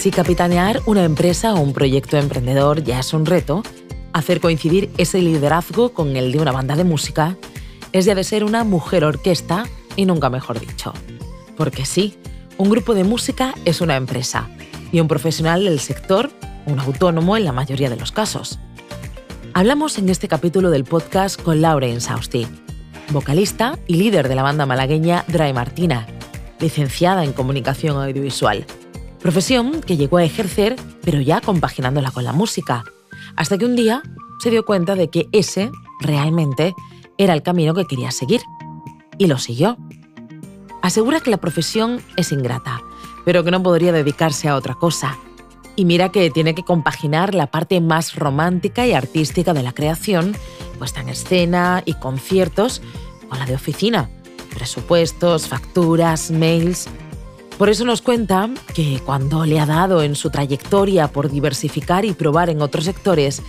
Si 0.00 0.10
capitanear 0.10 0.80
una 0.86 1.04
empresa 1.04 1.52
o 1.52 1.60
un 1.60 1.74
proyecto 1.74 2.16
emprendedor 2.16 2.82
ya 2.82 3.00
es 3.00 3.12
un 3.12 3.26
reto, 3.26 3.62
hacer 4.14 4.40
coincidir 4.40 4.90
ese 4.96 5.20
liderazgo 5.20 5.92
con 5.92 6.16
el 6.16 6.32
de 6.32 6.38
una 6.38 6.52
banda 6.52 6.74
de 6.74 6.84
música 6.84 7.36
es 7.92 8.06
ya 8.06 8.14
de 8.14 8.24
ser 8.24 8.42
una 8.42 8.64
mujer 8.64 9.04
orquesta 9.04 9.66
y 9.96 10.06
nunca 10.06 10.30
mejor 10.30 10.58
dicho. 10.58 10.94
Porque 11.54 11.84
sí, 11.84 12.16
un 12.56 12.70
grupo 12.70 12.94
de 12.94 13.04
música 13.04 13.54
es 13.66 13.82
una 13.82 13.96
empresa 13.96 14.48
y 14.90 15.00
un 15.00 15.06
profesional 15.06 15.66
del 15.66 15.80
sector 15.80 16.30
un 16.64 16.80
autónomo 16.80 17.36
en 17.36 17.44
la 17.44 17.52
mayoría 17.52 17.90
de 17.90 17.96
los 17.96 18.10
casos. 18.10 18.58
Hablamos 19.52 19.98
en 19.98 20.08
este 20.08 20.28
capítulo 20.28 20.70
del 20.70 20.84
podcast 20.84 21.38
con 21.38 21.60
Laura 21.60 21.88
Insausti, 21.88 22.46
vocalista 23.10 23.78
y 23.86 23.96
líder 23.96 24.28
de 24.28 24.34
la 24.34 24.44
banda 24.44 24.64
malagueña 24.64 25.26
Dry 25.28 25.52
Martina, 25.52 26.06
licenciada 26.58 27.22
en 27.22 27.34
comunicación 27.34 28.02
audiovisual, 28.02 28.64
profesión 29.20 29.80
que 29.80 29.96
llegó 29.96 30.16
a 30.18 30.24
ejercer 30.24 30.76
pero 31.02 31.20
ya 31.20 31.40
compaginándola 31.40 32.10
con 32.10 32.24
la 32.24 32.32
música, 32.32 32.84
hasta 33.36 33.58
que 33.58 33.64
un 33.64 33.76
día 33.76 34.02
se 34.40 34.50
dio 34.50 34.64
cuenta 34.64 34.94
de 34.94 35.08
que 35.08 35.28
ese 35.32 35.70
realmente 36.00 36.74
era 37.18 37.34
el 37.34 37.42
camino 37.42 37.74
que 37.74 37.84
quería 37.84 38.10
seguir. 38.10 38.40
Y 39.18 39.26
lo 39.26 39.38
siguió. 39.38 39.76
Asegura 40.82 41.20
que 41.20 41.30
la 41.30 41.36
profesión 41.36 42.00
es 42.16 42.32
ingrata, 42.32 42.80
pero 43.24 43.44
que 43.44 43.50
no 43.50 43.62
podría 43.62 43.92
dedicarse 43.92 44.48
a 44.48 44.56
otra 44.56 44.74
cosa. 44.74 45.18
Y 45.76 45.84
mira 45.84 46.10
que 46.10 46.30
tiene 46.30 46.54
que 46.54 46.62
compaginar 46.62 47.34
la 47.34 47.46
parte 47.46 47.80
más 47.80 48.14
romántica 48.16 48.86
y 48.86 48.92
artística 48.92 49.52
de 49.52 49.62
la 49.62 49.72
creación, 49.72 50.34
puesta 50.78 51.00
en 51.02 51.10
escena 51.10 51.82
y 51.84 51.94
conciertos, 51.94 52.80
con 53.28 53.38
la 53.38 53.46
de 53.46 53.54
oficina, 53.54 54.08
presupuestos, 54.54 55.48
facturas, 55.48 56.30
mails. 56.30 56.88
Por 57.60 57.68
eso 57.68 57.84
nos 57.84 58.00
cuenta 58.00 58.48
que 58.74 59.02
cuando 59.04 59.44
le 59.44 59.60
ha 59.60 59.66
dado 59.66 60.02
en 60.02 60.16
su 60.16 60.30
trayectoria 60.30 61.08
por 61.08 61.30
diversificar 61.30 62.06
y 62.06 62.14
probar 62.14 62.48
en 62.48 62.62
otros 62.62 62.86
sectores, 62.86 63.42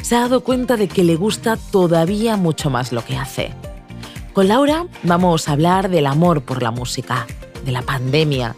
se 0.00 0.16
ha 0.16 0.20
dado 0.20 0.42
cuenta 0.42 0.78
de 0.78 0.88
que 0.88 1.04
le 1.04 1.16
gusta 1.16 1.58
todavía 1.70 2.38
mucho 2.38 2.70
más 2.70 2.92
lo 2.92 3.04
que 3.04 3.18
hace. 3.18 3.52
Con 4.32 4.48
Laura 4.48 4.86
vamos 5.02 5.46
a 5.46 5.52
hablar 5.52 5.90
del 5.90 6.06
amor 6.06 6.40
por 6.40 6.62
la 6.62 6.70
música, 6.70 7.26
de 7.66 7.72
la 7.72 7.82
pandemia, 7.82 8.56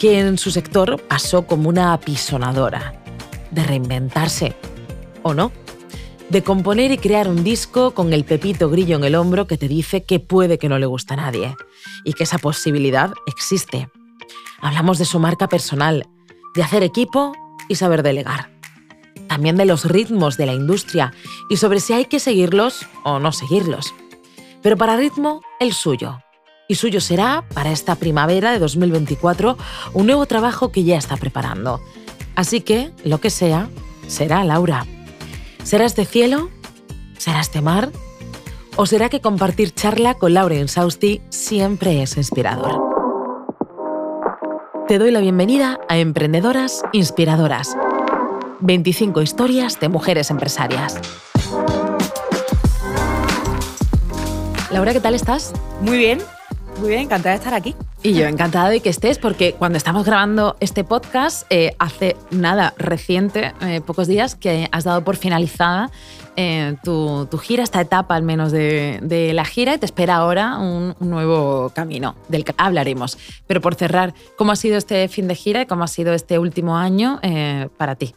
que 0.00 0.18
en 0.18 0.36
su 0.36 0.50
sector 0.50 1.00
pasó 1.00 1.46
como 1.46 1.68
una 1.68 1.92
apisonadora, 1.92 3.00
de 3.52 3.62
reinventarse, 3.62 4.56
¿o 5.22 5.32
no? 5.32 5.52
De 6.28 6.42
componer 6.42 6.90
y 6.90 6.98
crear 6.98 7.28
un 7.28 7.44
disco 7.44 7.92
con 7.92 8.12
el 8.12 8.24
pepito 8.24 8.68
grillo 8.68 8.96
en 8.96 9.04
el 9.04 9.14
hombro 9.14 9.46
que 9.46 9.56
te 9.56 9.68
dice 9.68 10.02
que 10.02 10.18
puede 10.18 10.58
que 10.58 10.68
no 10.68 10.80
le 10.80 10.86
gusta 10.86 11.14
a 11.14 11.18
nadie 11.18 11.54
y 12.04 12.14
que 12.14 12.24
esa 12.24 12.38
posibilidad 12.38 13.12
existe. 13.28 13.88
Hablamos 14.62 14.98
de 14.98 15.04
su 15.04 15.18
marca 15.18 15.48
personal, 15.48 16.06
de 16.54 16.62
hacer 16.62 16.82
equipo 16.82 17.32
y 17.68 17.76
saber 17.76 18.02
delegar 18.02 18.60
también 19.30 19.56
de 19.56 19.64
los 19.64 19.84
ritmos 19.84 20.36
de 20.36 20.44
la 20.44 20.54
industria 20.54 21.12
y 21.48 21.56
sobre 21.56 21.78
si 21.78 21.92
hay 21.92 22.06
que 22.06 22.18
seguirlos 22.18 22.84
o 23.04 23.20
no 23.20 23.30
seguirlos. 23.30 23.94
Pero 24.60 24.76
para 24.76 24.96
ritmo, 24.96 25.40
el 25.60 25.72
suyo. 25.72 26.18
Y 26.66 26.74
suyo 26.74 27.00
será, 27.00 27.44
para 27.54 27.70
esta 27.70 27.94
primavera 27.94 28.50
de 28.50 28.58
2024, 28.58 29.56
un 29.94 30.06
nuevo 30.06 30.26
trabajo 30.26 30.72
que 30.72 30.82
ya 30.82 30.98
está 30.98 31.16
preparando. 31.16 31.80
Así 32.34 32.60
que, 32.60 32.90
lo 33.04 33.20
que 33.20 33.30
sea, 33.30 33.70
será 34.08 34.42
Laura. 34.42 34.84
¿Será 35.62 35.84
este 35.84 36.04
cielo? 36.04 36.50
¿Será 37.16 37.40
este 37.40 37.60
mar? 37.60 37.92
¿O 38.74 38.84
será 38.86 39.08
que 39.10 39.20
compartir 39.20 39.72
charla 39.72 40.14
con 40.14 40.34
Laura 40.34 40.56
Insausti 40.56 41.22
siempre 41.30 42.02
es 42.02 42.16
inspirador? 42.16 42.89
Te 44.90 44.98
doy 44.98 45.12
la 45.12 45.20
bienvenida 45.20 45.78
a 45.88 45.98
Emprendedoras 45.98 46.82
Inspiradoras 46.90 47.76
25 48.58 49.22
historias 49.22 49.78
de 49.78 49.88
mujeres 49.88 50.32
empresarias. 50.32 50.98
Laura, 54.72 54.92
¿qué 54.92 54.98
tal 54.98 55.14
estás? 55.14 55.52
Muy 55.80 55.96
bien, 55.96 56.18
muy 56.80 56.90
bien, 56.90 57.02
encantada 57.02 57.30
de 57.34 57.38
estar 57.38 57.54
aquí. 57.54 57.76
Y 58.02 58.14
yo 58.14 58.26
encantada 58.26 58.70
de 58.70 58.80
que 58.80 58.88
estés, 58.88 59.18
porque 59.18 59.52
cuando 59.52 59.76
estamos 59.76 60.06
grabando 60.06 60.56
este 60.60 60.84
podcast, 60.84 61.46
eh, 61.50 61.74
hace 61.78 62.16
nada 62.30 62.72
reciente, 62.78 63.52
eh, 63.60 63.80
pocos 63.84 64.08
días, 64.08 64.34
que 64.34 64.68
has 64.72 64.84
dado 64.84 65.04
por 65.04 65.16
finalizada 65.16 65.90
eh, 66.36 66.76
tu, 66.82 67.28
gira, 67.38 67.62
esta 67.62 67.80
etapa 67.80 68.14
al 68.14 68.22
menos 68.22 68.52
de, 68.52 69.30
la 69.34 69.44
gira, 69.44 69.74
y 69.74 69.78
te 69.78 69.86
espera 69.86 70.16
ahora 70.16 70.58
un, 70.58 70.94
un, 70.98 71.10
nuevo 71.10 71.70
camino, 71.74 72.16
del 72.28 72.44
que 72.44 72.54
hablaremos. 72.56 73.18
Pero 73.46 73.60
por 73.60 73.74
cerrar, 73.74 74.14
¿cómo 74.36 74.52
ha 74.52 74.56
sido 74.56 74.78
este 74.78 75.06
fin 75.08 75.28
de 75.28 75.34
gira 75.34 75.62
y 75.62 75.66
cómo 75.66 75.84
ha 75.84 75.88
sido 75.88 76.14
este 76.14 76.38
último 76.38 76.78
año 76.78 77.20
para 77.76 77.96
ti? 77.96 78.14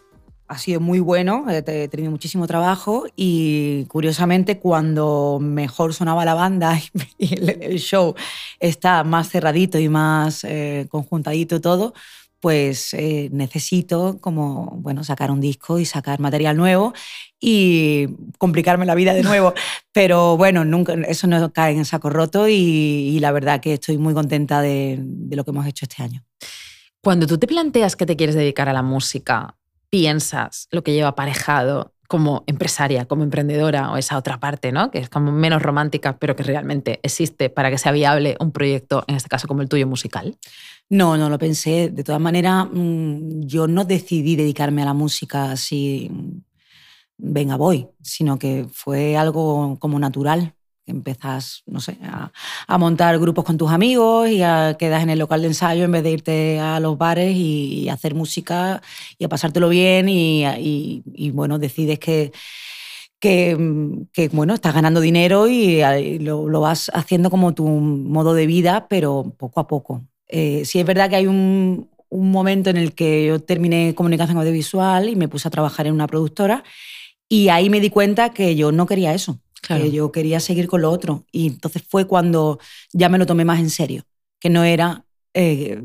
Ha 0.54 0.58
sido 0.60 0.80
muy 0.80 1.00
bueno, 1.00 1.46
he 1.50 1.88
tenido 1.88 2.12
muchísimo 2.12 2.46
trabajo 2.46 3.06
y 3.16 3.86
curiosamente 3.86 4.60
cuando 4.60 5.40
mejor 5.42 5.96
sonaba 5.96 6.26
la 6.26 6.36
banda 6.36 6.80
y 7.18 7.34
el, 7.34 7.80
show 7.80 8.14
está 8.60 9.04
más 9.04 9.30
cerradito 9.30 9.80
y 9.80 9.90
más 9.90 10.44
eh, 10.44 10.86
conjuntadito 10.90 11.60
todo, 11.60 11.96
pues 12.40 12.94
eh, 12.94 13.30
necesito 13.32 14.20
como, 14.22 14.78
bueno, 14.82 15.04
sacar 15.04 15.32
un 15.32 15.42
disco 15.42 15.80
y 15.80 15.86
sacar 15.86 16.20
material 16.20 16.56
nuevo 16.56 16.94
y 17.40 18.10
complicarme 18.38 18.86
la 18.86 18.96
vida 18.96 19.16
de 19.16 19.24
nuevo. 19.24 19.56
Pero 19.92 20.38
bueno, 20.38 20.66
nunca, 20.66 20.94
eso 21.08 21.26
no 21.26 21.52
cae 21.52 21.74
en 21.76 21.86
saco 21.86 22.12
roto 22.12 22.48
y, 22.48 23.18
la 23.20 23.32
verdad 23.32 23.60
que 23.60 23.74
estoy 23.74 23.98
muy 23.98 24.14
contenta 24.14 24.62
de, 24.62 25.00
de 25.02 25.36
lo 25.36 25.44
que 25.44 25.52
hemos 25.52 25.66
hecho 25.66 25.86
este 25.86 26.04
año. 26.04 26.24
Cuando 27.02 27.26
tú 27.26 27.40
te 27.40 27.48
planteas 27.48 27.96
que 27.96 28.06
te 28.06 28.16
quieres 28.16 28.36
dedicar 28.36 28.70
a 28.70 28.74
la 28.74 28.84
música, 28.84 29.56
piensas 29.94 30.68
lo 30.72 30.84
que 30.84 30.92
lleva 30.92 31.10
aparejado 31.10 31.94
como 32.08 32.44
empresaria, 32.48 33.06
como 33.06 33.22
emprendedora 33.22 33.92
o 33.92 33.98
esa 33.98 34.18
otra 34.18 34.40
parte, 34.40 34.72
¿no? 34.72 34.90
que 34.90 34.98
es 34.98 35.08
como 35.08 35.32
menos 35.32 35.62
romántica, 35.62 36.18
pero 36.18 36.36
que 36.36 36.42
realmente 36.42 37.00
existe 37.04 37.52
para 37.52 37.70
que 37.70 37.78
sea 37.78 37.92
viable 37.92 38.36
un 38.40 38.52
proyecto, 38.52 39.04
en 39.06 39.14
este 39.14 39.30
caso 39.30 39.48
como 39.48 39.62
el 39.62 39.70
tuyo 39.70 39.86
musical? 39.86 40.36
No, 40.90 41.16
no 41.16 41.30
lo 41.30 41.38
pensé. 41.38 41.92
De 41.92 42.04
todas 42.04 42.20
maneras, 42.20 42.66
mm, 42.74 43.42
yo 43.42 43.68
no 43.68 43.86
decidí 43.86 44.36
dedicarme 44.36 44.82
a 44.82 44.86
la 44.86 44.96
música 44.96 45.52
así, 45.52 46.10
venga, 47.20 47.56
voy, 47.56 47.88
sino 48.02 48.40
que 48.40 48.66
fue 48.72 49.16
algo 49.16 49.78
como 49.78 50.00
natural 50.00 50.56
empezás, 50.86 51.64
no 51.66 51.80
sé, 51.80 51.98
a, 52.04 52.78
montar 52.78 53.18
grupos 53.20 53.46
con 53.46 53.58
tus 53.58 53.72
amigos 53.72 54.30
y 54.30 54.42
a 54.42 54.76
quedas 54.78 55.04
en 55.04 55.10
el 55.10 55.20
local 55.20 55.42
de 55.42 55.48
ensayo 55.48 55.86
en 55.86 55.92
vez 55.92 56.04
de 56.04 56.12
irte 56.12 56.60
a 56.60 56.80
los 56.80 56.98
bares 56.98 57.36
y, 57.36 57.90
hacer 57.90 58.16
música 58.16 58.82
y 59.18 59.26
a 59.26 59.30
pasártelo 59.30 59.70
bien 59.70 60.08
y, 60.10 61.32
bueno, 61.34 61.60
decides 61.60 62.00
que, 62.00 62.32
que, 63.20 64.30
bueno, 64.32 64.54
estás 64.54 64.74
ganando 64.74 65.00
dinero 65.00 65.48
y, 65.48 65.82
lo, 66.20 66.60
vas 66.60 66.92
haciendo 66.94 67.30
como 67.30 67.54
tu 67.54 67.68
modo 67.68 68.34
de 68.34 68.48
vida, 68.48 68.88
pero 68.90 69.34
poco 69.38 69.60
a 69.60 69.68
poco. 69.68 70.04
Eh, 70.28 70.66
sí 70.66 70.80
es 70.80 70.86
verdad 70.86 71.10
que 71.10 71.18
hay 71.18 71.28
un, 71.28 71.90
un 72.10 72.32
momento 72.32 72.70
en 72.70 72.78
el 72.78 72.94
que 72.94 73.28
yo 73.28 73.40
terminé 73.40 73.94
comunicación 73.96 74.38
audiovisual 74.38 75.10
y 75.10 75.16
me 75.16 75.28
puse 75.28 75.48
a 75.48 75.52
trabajar 75.52 75.88
en 75.88 75.94
una 75.94 76.08
productora 76.08 76.64
y 77.30 77.50
ahí 77.50 77.70
me 77.70 77.80
di 77.80 77.90
cuenta 77.90 78.34
que 78.34 78.56
yo 78.56 78.72
no 78.72 78.86
quería 78.86 79.14
eso 79.14 79.40
que 79.68 79.92
yo 79.92 80.12
quería 80.12 80.40
seguir 80.40 80.68
con 80.68 80.82
lo 80.82 80.92
otro. 80.92 81.26
Y 81.32 81.48
entonces 81.48 81.84
fue 81.88 82.06
cuando 82.06 82.60
ya 82.92 83.10
me 83.10 83.18
lo 83.18 83.26
tomé 83.26 83.46
más 83.46 83.60
en 83.60 83.70
serio, 83.70 84.04
que 84.40 84.50
no 84.50 84.64
era 84.64 85.06
eh, 85.34 85.82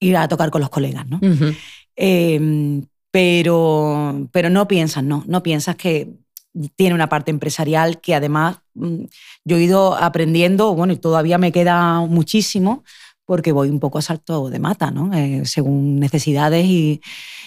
ir 0.00 0.16
a 0.16 0.28
tocar 0.28 0.50
con 0.50 0.60
los 0.60 0.70
colegas, 0.70 1.06
¿no? 1.06 1.20
Em, 1.96 2.86
pero, 3.10 4.28
pero 4.32 4.50
no 4.50 4.66
piensas, 4.66 5.04
no, 5.04 5.24
no 5.26 5.42
piensas 5.42 5.76
que 5.76 6.08
tiene 6.76 6.94
una 6.94 7.08
parte 7.08 7.30
empresarial 7.30 8.00
que 8.00 8.14
además 8.14 8.58
mm, 8.74 9.04
yo 9.44 9.56
he 9.56 9.62
ido 9.62 9.94
aprendiendo, 9.94 10.74
bueno, 10.74 10.92
y 10.92 10.96
todavía 10.96 11.38
me 11.38 11.52
queda 11.52 12.00
muchísimo, 12.00 12.84
porque 13.32 13.50
voy 13.50 13.70
un 13.70 13.80
poco 13.80 13.96
a 13.98 14.02
salto 14.02 14.50
de 14.50 14.58
mata, 14.58 14.90
¿no? 14.90 15.10
Eh, 15.14 15.46
según 15.46 15.98
necesidades 15.98 16.66
y, 16.66 17.00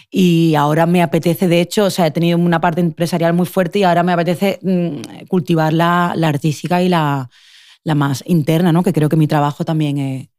y, 0.10 0.56
ahora 0.56 0.88
me 0.88 1.04
apetece, 1.04 1.48
de 1.48 1.62
hecho, 1.62 1.86
o 1.86 1.90
sea, 1.92 2.08
he 2.08 2.12
tenido 2.12 2.40
una 2.40 2.60
parte 2.60 2.82
empresarial 2.82 3.34
muy 3.34 3.46
fuerte 3.46 3.78
y 3.78 3.84
ahora 3.84 4.02
me 4.02 4.12
apetece 4.12 4.58
mm, 4.64 5.28
cultivar 5.28 5.74
la, 5.74 6.14
la, 6.16 6.30
artística 6.30 6.82
y 6.82 6.90
la, 6.90 7.30
la, 7.84 7.94
más 7.94 8.24
interna, 8.26 8.72
¿no? 8.72 8.82
Que 8.82 8.94
creo 8.94 9.10
que 9.10 9.16
mi 9.16 9.28
trabajo 9.28 9.64
también 9.64 10.00
es, 10.00 10.30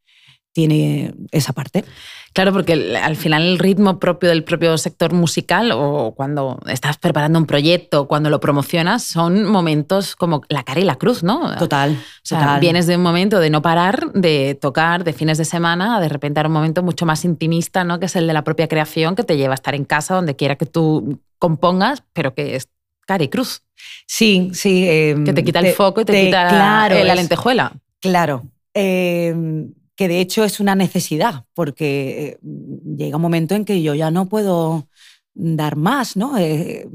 tiene 0.56 1.12
esa 1.32 1.52
parte. 1.52 1.84
Claro, 2.32 2.50
porque 2.50 2.96
al 2.96 3.14
final 3.16 3.42
el 3.42 3.58
ritmo 3.58 3.98
propio 3.98 4.30
del 4.30 4.42
propio 4.42 4.78
sector 4.78 5.12
musical 5.12 5.70
o 5.70 6.14
cuando 6.16 6.58
estás 6.66 6.96
preparando 6.96 7.38
un 7.38 7.44
proyecto, 7.44 8.08
cuando 8.08 8.30
lo 8.30 8.40
promocionas, 8.40 9.02
son 9.02 9.44
momentos 9.44 10.16
como 10.16 10.40
la 10.48 10.62
cara 10.62 10.80
y 10.80 10.84
la 10.84 10.96
cruz, 10.96 11.22
¿no? 11.22 11.54
Total. 11.58 11.92
O 11.92 11.98
sea, 12.22 12.58
vienes 12.58 12.86
de 12.86 12.96
un 12.96 13.02
momento 13.02 13.38
de 13.38 13.50
no 13.50 13.60
parar, 13.60 14.12
de 14.14 14.54
tocar 14.58 15.04
de 15.04 15.12
fines 15.12 15.36
de 15.36 15.44
semana, 15.44 16.00
de 16.00 16.08
repente 16.08 16.40
a 16.40 16.46
un 16.46 16.52
momento 16.52 16.82
mucho 16.82 17.04
más 17.04 17.26
intimista, 17.26 17.84
¿no? 17.84 18.00
Que 18.00 18.06
es 18.06 18.16
el 18.16 18.26
de 18.26 18.32
la 18.32 18.42
propia 18.42 18.66
creación, 18.66 19.14
que 19.14 19.24
te 19.24 19.36
lleva 19.36 19.52
a 19.52 19.56
estar 19.56 19.74
en 19.74 19.84
casa, 19.84 20.14
donde 20.14 20.36
quiera 20.36 20.56
que 20.56 20.64
tú 20.64 21.20
compongas, 21.38 22.02
pero 22.14 22.32
que 22.32 22.56
es 22.56 22.66
cara 23.06 23.24
y 23.24 23.28
cruz. 23.28 23.60
Sí, 24.06 24.48
sí. 24.54 24.88
Em, 24.88 25.22
que 25.26 25.34
te 25.34 25.44
quita 25.44 25.58
el 25.58 25.74
foco 25.74 26.00
y 26.00 26.06
te, 26.06 26.24
quita 26.24 26.88
la 26.88 27.14
lentejuela. 27.14 27.72
Claro. 28.00 28.44
Em, 28.72 29.74
que 29.96 30.08
de 30.08 30.20
hecho 30.20 30.44
es 30.44 30.60
una 30.60 30.74
necesidad, 30.74 31.44
porque 31.54 32.38
llega 32.42 33.16
un 33.16 33.22
momento 33.22 33.54
en 33.54 33.64
que 33.64 33.82
yo 33.82 33.94
ya 33.94 34.10
no 34.10 34.28
puedo 34.28 34.88
dar 35.36 35.76
más, 35.76 36.16
¿no? 36.16 36.38
Eh, 36.38 36.88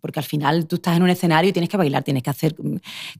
porque 0.00 0.20
al 0.20 0.24
final 0.24 0.66
tú 0.66 0.76
estás 0.76 0.96
en 0.96 1.02
un 1.02 1.10
escenario 1.10 1.50
y 1.50 1.52
tienes 1.52 1.68
que 1.68 1.76
bailar, 1.76 2.04
tienes 2.04 2.22
que 2.22 2.30
hacer 2.30 2.54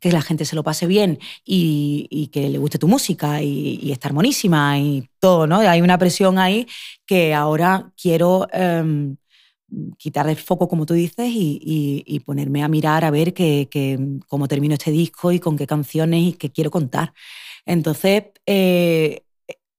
que 0.00 0.12
la 0.12 0.22
gente 0.22 0.44
se 0.44 0.54
lo 0.54 0.62
pase 0.62 0.86
bien 0.86 1.18
y, 1.44 2.30
que 2.32 2.48
le 2.48 2.58
guste 2.58 2.78
tu 2.78 2.86
música 2.86 3.42
y, 3.42 3.90
estar 3.90 4.12
monísima 4.12 4.78
y 4.78 5.08
todo, 5.18 5.46
¿no? 5.46 5.58
Hay 5.58 5.80
una 5.80 5.98
presión 5.98 6.38
ahí 6.38 6.66
que 7.06 7.34
ahora 7.34 7.92
quiero 8.00 8.46
em, 8.52 9.16
quitar 9.98 10.28
el 10.28 10.36
foco, 10.36 10.68
como 10.68 10.86
tú 10.86 10.94
dices, 10.94 11.28
y, 11.30 12.22
ponerme 12.24 12.62
a 12.62 12.68
mirar 12.68 13.04
a 13.04 13.10
ver 13.10 13.34
cómo 14.28 14.48
termino 14.48 14.74
este 14.74 14.90
disco 14.92 15.32
y 15.32 15.40
con 15.40 15.56
qué 15.56 15.66
canciones 15.66 16.22
y 16.22 16.32
qué 16.34 16.50
quiero 16.50 16.70
contar. 16.70 17.12
Entonces, 17.66 18.24
eh, 18.46 19.22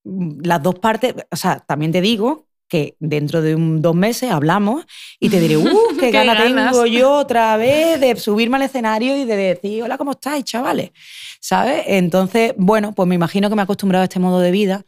las 0.04 0.62
dos 0.62 0.78
partes, 0.78 1.14
o 1.30 1.36
sea, 1.36 1.60
también 1.60 1.92
te 1.92 2.00
digo 2.00 2.46
que 2.68 2.96
dentro 3.00 3.42
de 3.42 3.56
un, 3.56 3.82
dos 3.82 3.94
meses 3.94 4.30
hablamos 4.30 4.86
y 5.18 5.28
te 5.28 5.40
diré, 5.40 5.56
¡uh, 5.56 5.68
qué, 6.00 6.10
gana 6.10 6.42
tengo 6.42 6.86
yo 6.86 7.12
otra 7.18 7.56
vez 7.56 8.00
de 8.00 8.16
subirme 8.16 8.56
al 8.56 8.62
escenario 8.62 9.16
y 9.16 9.24
de 9.24 9.36
decir, 9.36 9.82
hola, 9.82 9.98
¿cómo 9.98 10.12
estáis, 10.12 10.44
chavales? 10.44 10.92
¿Sabes? 11.40 11.82
Entonces, 11.86 12.54
bueno, 12.56 12.92
pues 12.92 13.08
me 13.08 13.16
imagino 13.16 13.50
que 13.50 13.56
me 13.56 13.62
he 13.62 13.64
acostumbrado 13.64 14.02
a 14.02 14.04
este 14.04 14.20
modo 14.20 14.40
de 14.40 14.52
vida. 14.52 14.86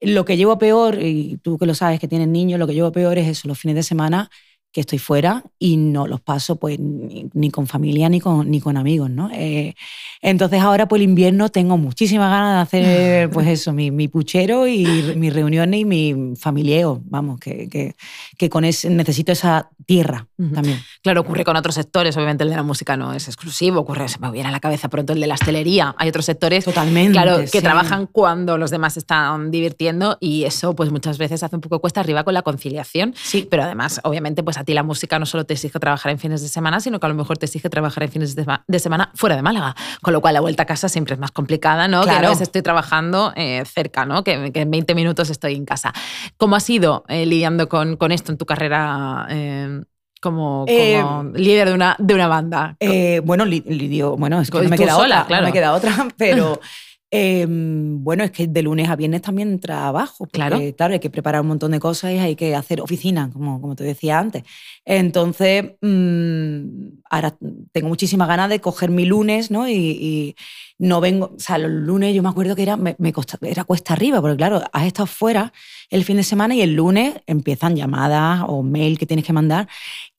Lo 0.00 0.26
que 0.26 0.36
llevo 0.36 0.58
peor, 0.58 0.98
y 1.00 1.38
tú 1.38 1.56
que 1.56 1.66
lo 1.66 1.74
sabes 1.74 1.98
que 1.98 2.08
tienes 2.08 2.28
niños, 2.28 2.60
lo 2.60 2.66
que 2.66 2.74
llevo 2.74 2.92
peor 2.92 3.16
es 3.16 3.26
eso, 3.26 3.48
los 3.48 3.58
fines 3.58 3.76
de 3.76 3.82
semana 3.82 4.30
que 4.74 4.80
estoy 4.80 4.98
fuera 4.98 5.44
y 5.56 5.76
no 5.76 6.08
los 6.08 6.20
paso 6.20 6.56
pues 6.56 6.80
ni, 6.80 7.50
con 7.52 7.68
familia 7.68 8.08
ni 8.08 8.18
con, 8.18 8.50
ni 8.50 8.60
con 8.60 8.76
amigos, 8.76 9.08
¿no? 9.08 9.30
Eh, 9.32 9.76
entonces 10.20 10.60
ahora 10.60 10.88
pues 10.88 10.98
el 11.00 11.08
invierno 11.08 11.48
tengo 11.48 11.78
muchísimas 11.78 12.28
ganas 12.28 12.56
de 12.56 12.62
hacer 12.62 13.30
pues 13.32 13.46
eso, 13.46 13.72
mi, 13.72 13.92
mi 13.92 14.08
puchero 14.08 14.66
y 14.66 15.14
mis 15.16 15.32
reuniones 15.32 15.80
y 15.80 15.84
mi 15.84 16.34
familieo, 16.36 17.00
vamos, 17.04 17.38
que, 17.38 17.68
que, 17.68 17.94
que 18.36 18.50
con 18.50 18.64
ese 18.64 18.90
necesito 18.90 19.30
esa 19.30 19.70
tierra 19.86 20.26
también. 20.52 20.80
Claro, 21.04 21.20
ocurre 21.20 21.44
con 21.44 21.56
otros 21.56 21.76
sectores, 21.76 22.16
obviamente 22.16 22.42
el 22.42 22.50
de 22.50 22.56
la 22.56 22.64
música 22.64 22.96
no 22.96 23.12
es 23.12 23.28
exclusivo, 23.28 23.78
ocurre, 23.78 24.08
se 24.08 24.18
me 24.18 24.28
viene 24.32 24.48
a 24.48 24.52
la 24.52 24.58
cabeza 24.58 24.88
pronto 24.88 25.12
el 25.12 25.20
de 25.20 25.28
la 25.28 25.34
hostelería, 25.34 25.94
hay 25.98 26.08
otros 26.08 26.24
sectores 26.24 26.64
Totalmente, 26.64 27.12
claro, 27.12 27.44
que 27.50 27.62
trabajan 27.62 28.08
cuando 28.08 28.58
los 28.58 28.72
demás 28.72 28.96
están 28.96 29.52
divirtiendo 29.52 30.18
y 30.18 30.42
eso 30.42 30.74
pues 30.74 30.90
muchas 30.90 31.16
veces 31.16 31.44
hace 31.44 31.54
un 31.54 31.62
poco 31.62 31.78
cuesta 31.78 32.00
arriba 32.00 32.24
con 32.24 32.34
la 32.34 32.42
conciliación, 32.42 33.14
sí. 33.16 33.46
pero 33.48 33.62
además 33.62 34.00
obviamente 34.02 34.42
pues 34.42 34.63
a 34.64 34.66
ti 34.66 34.72
la 34.72 34.82
música 34.82 35.18
no 35.18 35.26
solo 35.26 35.44
te 35.44 35.54
exige 35.54 35.78
trabajar 35.78 36.10
en 36.10 36.18
fines 36.18 36.40
de 36.40 36.48
semana, 36.48 36.80
sino 36.80 36.98
que 36.98 37.06
a 37.06 37.08
lo 37.10 37.14
mejor 37.14 37.36
te 37.36 37.46
exige 37.46 37.68
trabajar 37.68 38.02
en 38.04 38.10
fines 38.10 38.34
de, 38.34 38.78
semana 38.78 39.10
fuera 39.14 39.36
de 39.36 39.42
Málaga. 39.42 39.76
Con 40.00 40.14
lo 40.14 40.20
cual 40.20 40.34
la 40.34 40.40
vuelta 40.40 40.62
a 40.62 40.66
casa 40.66 40.88
siempre 40.88 41.14
es 41.14 41.20
más 41.20 41.30
complicada, 41.30 41.86
¿no? 41.86 42.02
Claro. 42.02 42.20
Que 42.20 42.26
a 42.26 42.28
veces 42.30 42.42
estoy 42.42 42.62
trabajando 42.62 43.32
eh, 43.36 43.62
cerca, 43.66 44.06
¿no? 44.06 44.24
Que, 44.24 44.50
en 44.54 44.70
20 44.70 44.94
minutos 44.94 45.28
estoy 45.28 45.54
en 45.54 45.66
casa. 45.66 45.92
¿Cómo 46.38 46.56
has 46.56 46.68
ido 46.70 47.04
eh, 47.08 47.26
lidiando 47.26 47.68
con, 47.68 47.96
con, 47.96 48.10
esto 48.10 48.32
en 48.32 48.38
tu 48.38 48.46
carrera? 48.46 49.26
Eh, 49.28 49.82
como, 50.22 50.64
líder 50.66 51.68
de 51.68 51.74
una, 51.74 51.96
de 51.98 52.14
una 52.14 52.26
banda. 52.26 52.76
bueno, 53.24 53.44
lidio, 53.44 54.16
bueno, 54.16 54.40
es 54.40 54.50
que 54.50 54.62
no 54.62 54.70
me 54.70 54.78
queda 54.78 54.96
otra, 54.96 55.26
claro. 55.26 55.42
no 55.42 55.48
me 55.48 55.52
queda 55.52 55.74
otra, 55.74 56.08
pero 56.16 56.58
Em, 57.10 58.02
bueno, 58.02 58.24
es 58.24 58.32
que 58.32 58.46
de 58.48 58.62
lunes 58.62 58.88
a 58.88 58.96
viernes 58.96 59.22
también 59.22 59.60
trabajo. 59.60 60.26
claro. 60.26 60.58
Claro, 60.76 60.94
hay 60.94 61.00
que 61.00 61.10
preparar 61.10 61.42
un 61.42 61.48
montón 61.48 61.70
de 61.70 61.78
cosas 61.78 62.12
y 62.12 62.18
hay 62.18 62.34
que 62.34 62.54
hacer 62.56 62.80
oficina, 62.80 63.30
como, 63.32 63.60
como 63.60 63.76
te 63.76 63.84
decía 63.84 64.18
antes. 64.18 64.42
Entonces, 64.84 65.72
mm, 65.80 66.98
ahora 67.10 67.36
tengo 67.72 67.88
muchísimas 67.88 68.26
ganas 68.26 68.48
de 68.48 68.60
coger 68.60 68.90
mi 68.90 69.04
lunes, 69.04 69.50
¿no? 69.50 69.68
Y, 69.68 70.34
no 70.76 71.00
vengo, 71.00 71.34
o 71.36 71.38
sea, 71.38 71.56
los 71.56 71.70
lunes 71.70 72.14
yo 72.16 72.22
me 72.22 72.28
acuerdo 72.28 72.56
que 72.56 72.62
era, 72.62 72.76
me, 72.76 72.96
era 73.42 73.62
cuesta 73.62 73.92
arriba, 73.92 74.20
porque 74.20 74.36
claro, 74.36 74.60
has 74.72 74.86
estado 74.86 75.06
fuera 75.06 75.52
el 75.88 76.04
fin 76.04 76.16
de 76.16 76.24
semana 76.24 76.56
y 76.56 76.62
el 76.62 76.74
lunes 76.74 77.14
empiezan 77.26 77.76
llamadas 77.76 78.42
o 78.48 78.64
mail 78.64 78.98
que 78.98 79.06
tienes 79.06 79.24
que 79.24 79.32
mandar 79.32 79.68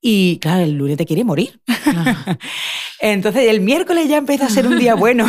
y 0.00 0.38
claro, 0.38 0.62
el 0.62 0.72
lunes 0.72 0.96
te 0.96 1.04
quiere 1.04 1.24
morir. 1.24 1.60
Entonces, 3.00 3.48
el 3.48 3.60
miércoles 3.60 4.08
ya 4.08 4.16
empieza 4.16 4.46
a 4.46 4.50
ser 4.50 4.66
un 4.66 4.78
día 4.78 4.94
bueno. 4.96 5.26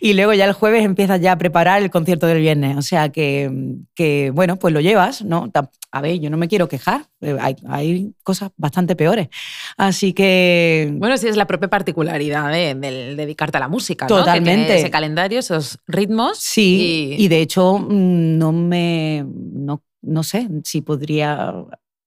Y 0.00 0.14
luego 0.14 0.32
ya 0.32 0.46
el 0.46 0.52
jueves 0.52 0.84
empiezas 0.84 1.20
ya 1.20 1.32
a 1.32 1.38
preparar 1.38 1.82
el 1.82 1.90
concierto 1.90 2.26
del 2.26 2.40
viernes. 2.40 2.76
O 2.76 2.82
sea 2.82 3.10
que, 3.10 3.50
que 3.94 4.30
bueno, 4.34 4.56
pues 4.56 4.72
lo 4.72 4.80
llevas, 4.80 5.22
¿no? 5.22 5.50
A 5.92 6.00
ver, 6.00 6.18
yo 6.20 6.30
no 6.30 6.36
me 6.36 6.48
quiero 6.48 6.68
quejar, 6.68 7.06
eh, 7.20 7.36
hay, 7.40 7.56
hay 7.68 8.14
cosas 8.22 8.50
bastante 8.56 8.96
peores. 8.96 9.28
Así 9.76 10.12
que... 10.12 10.90
Bueno, 10.94 11.16
sí, 11.16 11.28
es 11.28 11.36
la 11.36 11.46
propia 11.46 11.68
particularidad 11.68 12.50
de, 12.50 12.74
dedicarte 13.16 13.58
a 13.58 13.60
la 13.60 13.68
música, 13.68 14.06
¿no? 14.08 14.18
Totalmente. 14.18 14.76
ese 14.76 14.90
calendario, 14.90 15.38
esos 15.38 15.78
ritmos. 15.86 16.38
Sí, 16.38 17.16
y, 17.18 17.28
de 17.28 17.40
hecho 17.40 17.78
mm, 17.78 18.38
no 18.38 18.52
me... 18.52 19.24
No, 19.26 19.82
no 20.02 20.22
sé 20.22 20.48
si 20.64 20.80
podría 20.80 21.52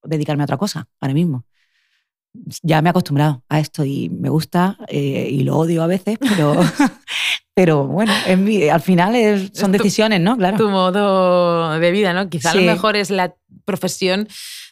dedicarme 0.04 0.44
a 0.44 0.46
otra 0.46 0.58
cosa 0.58 0.88
ahora 1.00 1.14
mismo 1.14 1.46
ya 2.62 2.82
me 2.82 2.90
he 2.90 2.92
acostumbrado 2.92 3.44
a 3.50 3.60
esto 3.60 3.86
y 3.86 4.10
me 4.10 4.30
gusta 4.30 4.78
eh, 4.88 5.28
y 5.30 5.44
lo 5.44 5.58
odio 5.58 5.84
a 5.84 5.88
veces, 5.88 6.18
pero, 6.20 6.56
pero 7.54 7.86
bueno, 7.88 8.12
al 8.72 8.82
final 8.82 9.52
son 9.54 9.72
decisiones, 9.72 10.20
¿no? 10.22 10.38
Claro. 10.38 10.58
Tu 10.58 10.70
modo 10.70 11.80
de 11.80 11.92
vida, 11.92 12.14
¿no? 12.14 12.30
Quizá 12.30 12.54
lo 12.54 12.62
mejor 12.62 12.96
es 12.96 13.10
la 13.10 13.36
profesión 13.66 14.28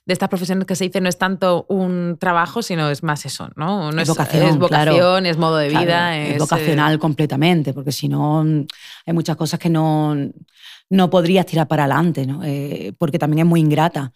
de 0.06 0.14
estas 0.14 0.30
profesiones 0.30 0.66
que 0.66 0.76
se 0.76 0.86
dice 0.86 1.00
no 1.00 1.10
es 1.10 1.18
tanto 1.18 1.66
un 1.70 2.18
trabajo, 2.20 2.64
sino 2.64 2.90
es 2.90 3.04
más 3.04 3.26
eso, 3.26 3.50
¿no? 3.56 3.92
es, 3.92 4.10
vocación, 4.10 4.48
es, 4.48 4.58
vocación 4.58 5.26
es 5.28 5.38
modo 5.38 5.58
de 5.58 5.70
vida. 5.70 6.18
Es, 6.18 6.40
vocacional 6.40 6.96
eh, 6.96 7.00
completamente, 7.00 7.74
porque 7.74 7.92
si 7.92 8.10
no 8.10 8.42
hay 8.42 9.14
muchas 9.14 9.38
cosas 9.38 9.60
que 9.60 9.70
no, 9.70 10.16
no 10.90 11.10
podrías 11.10 11.46
tirar 11.46 11.68
para 11.68 11.84
adelante, 11.84 12.26
¿no? 12.26 12.44
Eh, 12.44 12.94
porque 12.98 13.20
también 13.20 13.46
es 13.46 13.50
muy 13.50 13.60
ingrata 13.60 14.12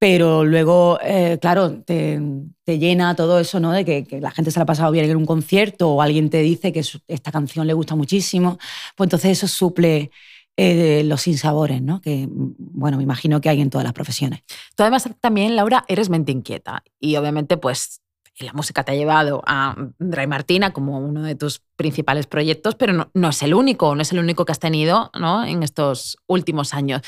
pero 0.00 0.46
luego, 0.46 0.98
eh, 1.02 1.36
claro, 1.42 1.82
te, 1.82 2.18
llena 2.66 3.14
todo 3.14 3.38
eso, 3.38 3.60
¿no? 3.60 3.70
De 3.70 3.84
que, 3.84 4.06
la 4.18 4.30
gente 4.30 4.50
se 4.50 4.58
la 4.58 4.62
ha 4.62 4.66
pasado 4.66 4.90
bien 4.92 5.10
en 5.10 5.16
un 5.16 5.26
concierto 5.26 5.90
o 5.90 6.00
alguien 6.00 6.30
te 6.30 6.38
dice 6.38 6.72
que 6.72 6.82
esta 7.06 7.30
canción 7.30 7.66
le 7.66 7.74
gusta 7.74 7.94
muchísimo, 7.96 8.58
pues 8.96 9.08
entonces 9.08 9.32
eso 9.32 9.46
suple 9.46 10.10
eh, 10.56 11.02
los 11.04 11.20
sinsabores, 11.20 11.82
¿no? 11.82 12.00
Que, 12.00 12.26
bueno, 12.30 12.96
me 12.96 13.02
imagino 13.02 13.42
que 13.42 13.50
hay 13.50 13.60
en 13.60 13.68
todas 13.68 13.84
las 13.84 13.92
profesiones. 13.92 14.40
Tú 14.74 14.84
además 14.84 15.06
también, 15.20 15.54
Laura, 15.54 15.84
eres 15.86 16.08
mente 16.08 16.32
inquieta 16.32 16.82
y 16.98 17.16
obviamente, 17.16 17.58
pues, 17.58 18.00
la 18.38 18.54
música 18.54 18.84
te 18.84 18.92
ha 18.92 18.94
llevado 18.94 19.42
a 19.46 19.76
Dry 19.98 20.26
Martina 20.26 20.72
como 20.72 20.98
uno 20.98 21.24
de 21.24 21.34
tus 21.34 21.60
principales 21.76 22.26
proyectos, 22.26 22.74
pero 22.74 22.94
no, 22.94 23.10
no, 23.12 23.28
es 23.28 23.42
el 23.42 23.52
único, 23.52 23.94
no 23.94 24.00
es 24.00 24.12
el 24.12 24.18
único 24.18 24.46
que 24.46 24.52
has 24.52 24.60
tenido 24.60 25.10
¿no? 25.18 25.44
en 25.44 25.62
estos 25.62 26.16
últimos 26.26 26.72
años. 26.72 27.02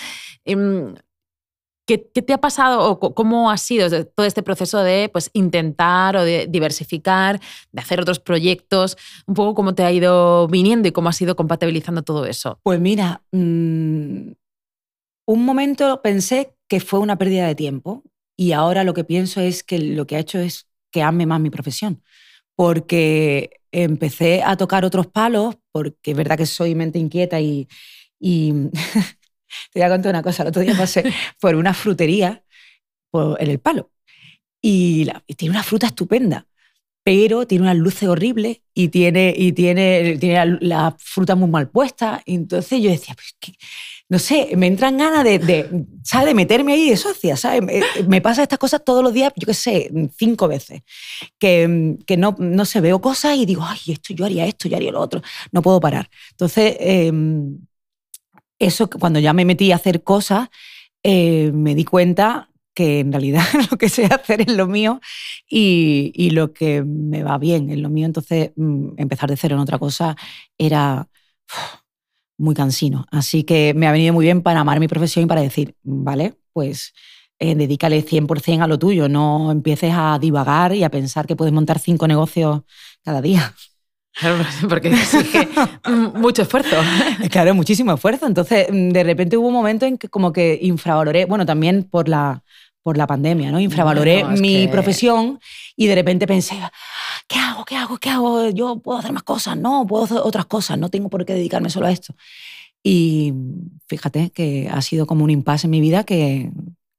Em, 1.89 2.01
¿Qué, 2.15 2.23
te 2.23 2.33
ha 2.33 2.39
pasado 2.39 2.89
o 2.91 3.15
cómo 3.15 3.51
ha 3.51 3.57
sido 3.57 3.89
todo 4.07 4.27
este 4.27 4.43
proceso 4.43 4.83
de 4.83 5.09
pues, 5.12 5.31
intentar 5.33 6.17
o 6.17 6.25
de 6.25 6.47
diversificar, 6.49 7.41
de 7.73 7.81
hacer 7.81 8.01
otros 8.01 8.21
proyectos? 8.21 8.97
Un 9.27 9.35
poco 9.35 9.55
cómo 9.55 9.75
te 9.75 9.85
ha 9.85 9.93
ido 9.93 10.49
viniendo 10.49 10.89
y 10.89 10.93
cómo 10.93 11.09
has 11.09 11.21
ido 11.21 11.37
compatibilizando 11.37 12.03
todo 12.03 12.27
eso. 12.27 12.59
Pues 12.62 12.81
mira, 12.81 13.23
mm, 13.33 14.33
un 15.27 15.45
momento 15.45 16.01
pensé 16.03 16.55
que 16.69 16.81
fue 16.81 17.01
una 17.01 17.17
pérdida 17.17 17.47
de 17.47 17.55
tiempo 17.55 18.03
y 18.37 18.53
ahora 18.53 18.85
lo 18.85 18.95
que 18.95 19.05
pienso 19.05 19.41
es 19.41 19.62
que 19.62 19.79
lo 19.79 20.07
que 20.07 20.17
ha 20.17 20.21
hecho 20.21 20.39
es 20.39 20.69
que 20.91 21.03
ame 21.03 21.27
más 21.27 21.41
mi 21.41 21.51
profesión. 21.51 22.03
Porque 22.55 23.61
empecé 23.73 24.43
a 24.43 24.57
tocar 24.57 24.85
otros 24.85 25.07
palos, 25.07 25.57
porque 25.73 26.11
es 26.12 26.17
verdad 26.17 26.37
que 26.37 26.47
soy 26.47 26.75
mente 26.75 26.99
inquieta 26.99 27.41
y, 27.41 27.67
y 28.21 28.53
Te 29.73 29.80
voy 29.80 29.82
a 29.82 29.88
contar 29.88 30.11
una 30.11 30.23
cosa. 30.23 30.42
El 30.42 30.49
otro 30.50 30.62
día 30.62 30.76
pasé 30.76 31.04
por 31.40 31.54
una 31.54 31.75
frutería 31.75 32.42
en 33.12 33.50
el 33.50 33.59
palo 33.59 33.90
y, 34.62 35.06
tiene 35.37 35.54
una 35.54 35.62
fruta 35.62 35.88
estupenda, 35.88 36.47
pero 37.04 37.47
tiene 37.47 37.62
unas 37.64 37.76
luces 37.76 38.09
horribles 38.09 38.62
y 38.75 38.88
tiene, 38.88 39.35
y 39.37 39.52
tiene, 39.52 40.16
tiene 40.18 40.59
la, 40.61 40.94
fruta 40.99 41.35
muy 41.35 41.50
mal 41.50 41.68
puesta. 41.68 42.23
entonces 42.26 42.80
yo 42.80 42.90
decía, 42.90 43.14
pues 43.14 43.35
que, 43.40 43.54
no 44.09 44.18
sé, 44.18 44.50
me 44.56 44.68
entran 44.68 44.99
ganas 44.99 45.25
de, 45.25 45.38
de, 45.38 45.85
¿sabes? 46.04 46.28
de 46.28 46.35
meterme 46.35 46.75
ahí 46.75 46.90
de 46.90 46.97
socia, 46.97 47.37
¿sabes? 47.37 47.62
Me, 48.06 48.21
pasa 48.21 48.42
estas 48.42 48.59
cosas 48.59 48.85
todos 48.85 49.02
los 49.02 49.12
días, 49.12 49.32
yo 49.37 49.47
qué 49.47 49.54
sé, 49.54 49.90
cinco 50.16 50.49
veces, 50.49 50.82
que, 51.38 51.97
que 52.06 52.16
no, 52.16 52.37
no 52.38 52.64
sé, 52.64 52.80
veo 52.80 53.00
cosas 53.00 53.37
y 53.37 53.47
digo, 53.47 53.64
ay, 53.64 53.80
esto, 53.88 54.14
yo 54.14 54.25
haría 54.25 54.47
esto, 54.47 54.68
yo 54.68 54.76
haría 54.76 54.92
lo 54.92 55.00
otro, 55.00 55.23
no 55.50 55.61
puedo 55.61 55.80
parar. 55.80 56.09
Entonces, 56.30 56.76
em, 56.78 57.59
eso 58.66 58.88
cuando 58.88 59.19
ya 59.19 59.33
me 59.33 59.45
metí 59.45 59.73
a 59.73 59.76
hacer 59.76 60.02
cosas, 60.02 60.49
eh, 61.02 61.50
me 61.52 61.75
di 61.75 61.85
cuenta 61.85 62.50
que 62.75 63.00
en 63.00 63.12
realidad 63.12 63.42
lo 63.71 63.76
que 63.76 63.88
sé 63.88 64.07
hacer 64.07 64.42
es 64.42 64.52
lo 64.52 64.66
mío 64.66 65.00
y, 65.49 66.31
lo 66.31 66.52
que 66.52 66.83
me 66.83 67.23
va 67.23 67.38
bien 67.38 67.71
es 67.71 67.78
lo 67.78 67.90
mío. 67.90 68.07
Entonces, 68.07 68.52
mm, 68.57 68.95
empezar 68.97 69.28
de 69.31 69.37
cero 69.37 69.57
en 69.57 69.61
otra 69.61 69.78
cosa 69.78 70.16
era 70.59 71.09
muy 72.38 72.54
cansino. 72.54 73.07
Así 73.11 73.45
que 73.45 73.75
me 73.75 73.87
ha 73.87 73.92
venido 73.92 74.12
muy 74.12 74.25
bien 74.25 74.42
para 74.42 74.61
amar 74.61 74.81
mi 74.81 74.88
profesión 74.88 75.25
y 75.25 75.28
para 75.28 75.42
decir, 75.42 75.76
vale, 75.83 76.35
pues 76.52 76.92
eh, 77.38 77.54
dedícale 77.54 78.02
100% 78.02 78.62
a 78.62 78.66
lo 78.69 78.78
tuyo, 78.78 79.09
no 79.09 79.50
empieces 79.50 79.92
a 79.95 80.19
divagar 80.21 80.75
y 80.75 80.85
a 80.85 80.90
pensar 80.90 81.26
que 81.26 81.37
puedes 81.37 81.52
montar 81.52 81.78
cinco 81.78 82.07
negocios 82.09 82.62
cada 83.02 83.21
día. 83.21 83.54
porque 84.69 84.88
exige 84.88 85.49
mucho 86.14 86.42
esfuerzo. 86.42 86.76
Claro, 87.31 87.54
muchísimo 87.54 87.92
esfuerzo. 87.95 88.26
Entonces, 88.26 88.66
de 88.71 89.04
repente 89.04 89.37
hubo 89.37 89.49
un 89.49 89.54
momento 89.54 89.87
en 89.87 89.99
que 89.99 90.09
como 90.09 90.33
que 90.33 90.59
infravaloré, 90.61 91.25
bueno, 91.25 91.47
también 91.47 91.85
por 91.85 92.09
la, 92.09 92.42
por 92.83 92.97
la 92.97 93.07
pandemia, 93.07 93.50
¿no? 93.50 93.61
Infravaloré 93.61 94.25
mi 94.25 94.69
profesión 94.69 95.40
y 95.76 95.87
de 95.87 95.95
repente 95.95 96.26
pensé, 96.26 96.59
¿qué 97.26 97.38
hago? 97.38 97.64
¿Qué 97.64 97.76
hago? 97.76 97.99
¿Qué 97.99 98.11
hago? 98.11 98.50
Yo 98.50 98.81
puedo 98.81 98.99
hacer 98.99 99.12
más 99.12 99.23
cosas, 99.23 99.57
no, 99.57 99.87
puedo 99.87 100.04
hacer 100.04 100.19
otras 100.19 100.47
cosas, 100.47 100.78
no 100.78 100.88
tengo 100.88 101.09
por 101.09 101.25
qué 101.25 101.35
dedicarme 101.35 101.71
solo 101.71 101.87
a 101.87 101.92
esto. 101.92 102.14
Y 102.83 103.33
fíjate 103.87 104.31
que 104.31 104.69
ha 104.71 104.83
sido 104.83 105.07
como 105.07 105.25
un 105.25 105.31
impasse 105.31 105.66
en 105.66 105.71
mi 105.71 105.81
vida 105.81 106.04
que, 106.04 106.50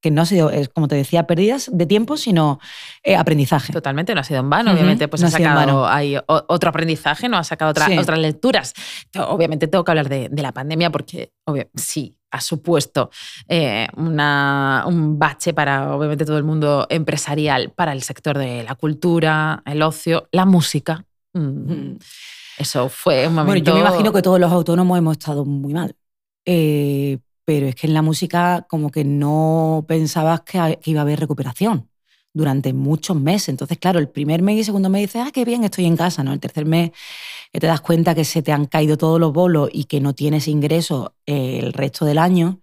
que 0.04 0.12
no 0.12 0.22
ha 0.22 0.26
sido, 0.26 0.52
como 0.74 0.90
te 0.90 0.96
decía, 0.96 1.26
pérdidas 1.26 1.70
de 1.72 1.86
tiempo, 1.86 2.18
sino 2.18 2.60
eh, 3.04 3.16
aprendizaje. 3.16 3.72
Totalmente, 3.72 4.14
no 4.14 4.20
ha 4.20 4.26
sido 4.26 4.42
en 4.42 4.50
vano. 4.50 4.74
Obviamente, 4.74 5.08
pues 5.08 5.24
ha 5.24 5.30
sacado 5.30 5.88
hay 5.88 6.18
otro 6.28 6.70
aprendizaje, 6.70 7.30
no 7.30 7.38
ha 7.38 7.44
sacado 7.46 7.72
otras 7.72 8.20
lecturas. 8.20 8.74
Obviamente 9.16 9.68
tengo 9.68 9.86
que 9.86 9.92
hablar 9.92 10.10
de, 10.10 10.30
la 10.44 10.52
pandemia 10.52 10.90
porque 10.90 11.32
sí, 11.74 12.18
ha 12.32 12.42
supuesto 12.42 13.12
eh, 13.48 13.88
una, 13.96 14.84
un 14.88 15.18
bache 15.18 15.54
para, 15.54 15.96
obviamente, 15.96 16.26
todo 16.26 16.38
el 16.38 16.44
mundo 16.44 16.86
empresarial, 16.90 17.70
para 17.70 17.94
el 17.94 18.04
sector 18.04 18.38
de 18.38 18.64
la 18.64 18.76
cultura, 18.76 19.64
el 19.66 19.82
ocio, 19.82 20.28
la 20.34 20.46
música. 20.46 21.06
Mm. 21.32 21.94
Eso 22.58 22.90
fue 22.90 23.26
un 23.26 23.36
momento... 23.36 23.52
Bueno, 23.52 23.66
yo 23.66 23.74
me 23.74 23.80
imagino 23.80 24.12
que 24.12 24.22
todos 24.22 24.38
los 24.38 24.52
autónomos 24.52 24.98
hemos 24.98 25.14
estado 25.14 25.46
muy 25.46 25.74
mal. 25.74 25.96
Eh, 26.46 27.20
pero 27.46 27.68
es 27.68 27.76
que 27.76 27.88
en 27.88 27.94
la 27.94 28.02
música 28.02 28.66
como 28.70 28.92
que 28.92 29.04
no 29.04 29.86
pensabas 29.88 30.42
que, 30.42 30.80
iba 30.86 31.02
a 31.02 31.04
haber 31.04 31.20
recuperación 31.20 31.90
durante 32.34 32.74
muchos 32.74 33.16
meses. 33.18 33.50
Entonces, 33.50 33.78
claro, 33.78 34.00
el 34.00 34.10
primer 34.10 34.42
mes 34.42 34.60
y 34.60 34.64
segundo 34.64 34.90
mes 34.90 35.04
dices, 35.04 35.24
ah, 35.26 35.32
qué 35.32 35.46
bien, 35.46 35.64
estoy 35.64 35.86
en 35.86 35.98
casa, 35.98 36.24
¿no? 36.24 36.34
El 36.34 36.40
tercer 36.40 36.66
mes 36.66 36.92
que 37.52 37.60
te 37.60 37.68
das 37.68 37.82
cuenta 37.82 38.16
que 38.16 38.26
se 38.26 38.42
te 38.42 38.52
han 38.52 38.66
caído 38.66 38.98
todos 38.98 39.20
los 39.20 39.34
bolos 39.34 39.70
y 39.72 39.86
que 39.86 40.00
no 40.02 40.14
tienes 40.14 40.48
ingresos 40.48 41.12
eh, 41.26 41.60
el 41.60 41.74
resto 41.74 42.06
del 42.06 42.18
año, 42.18 42.60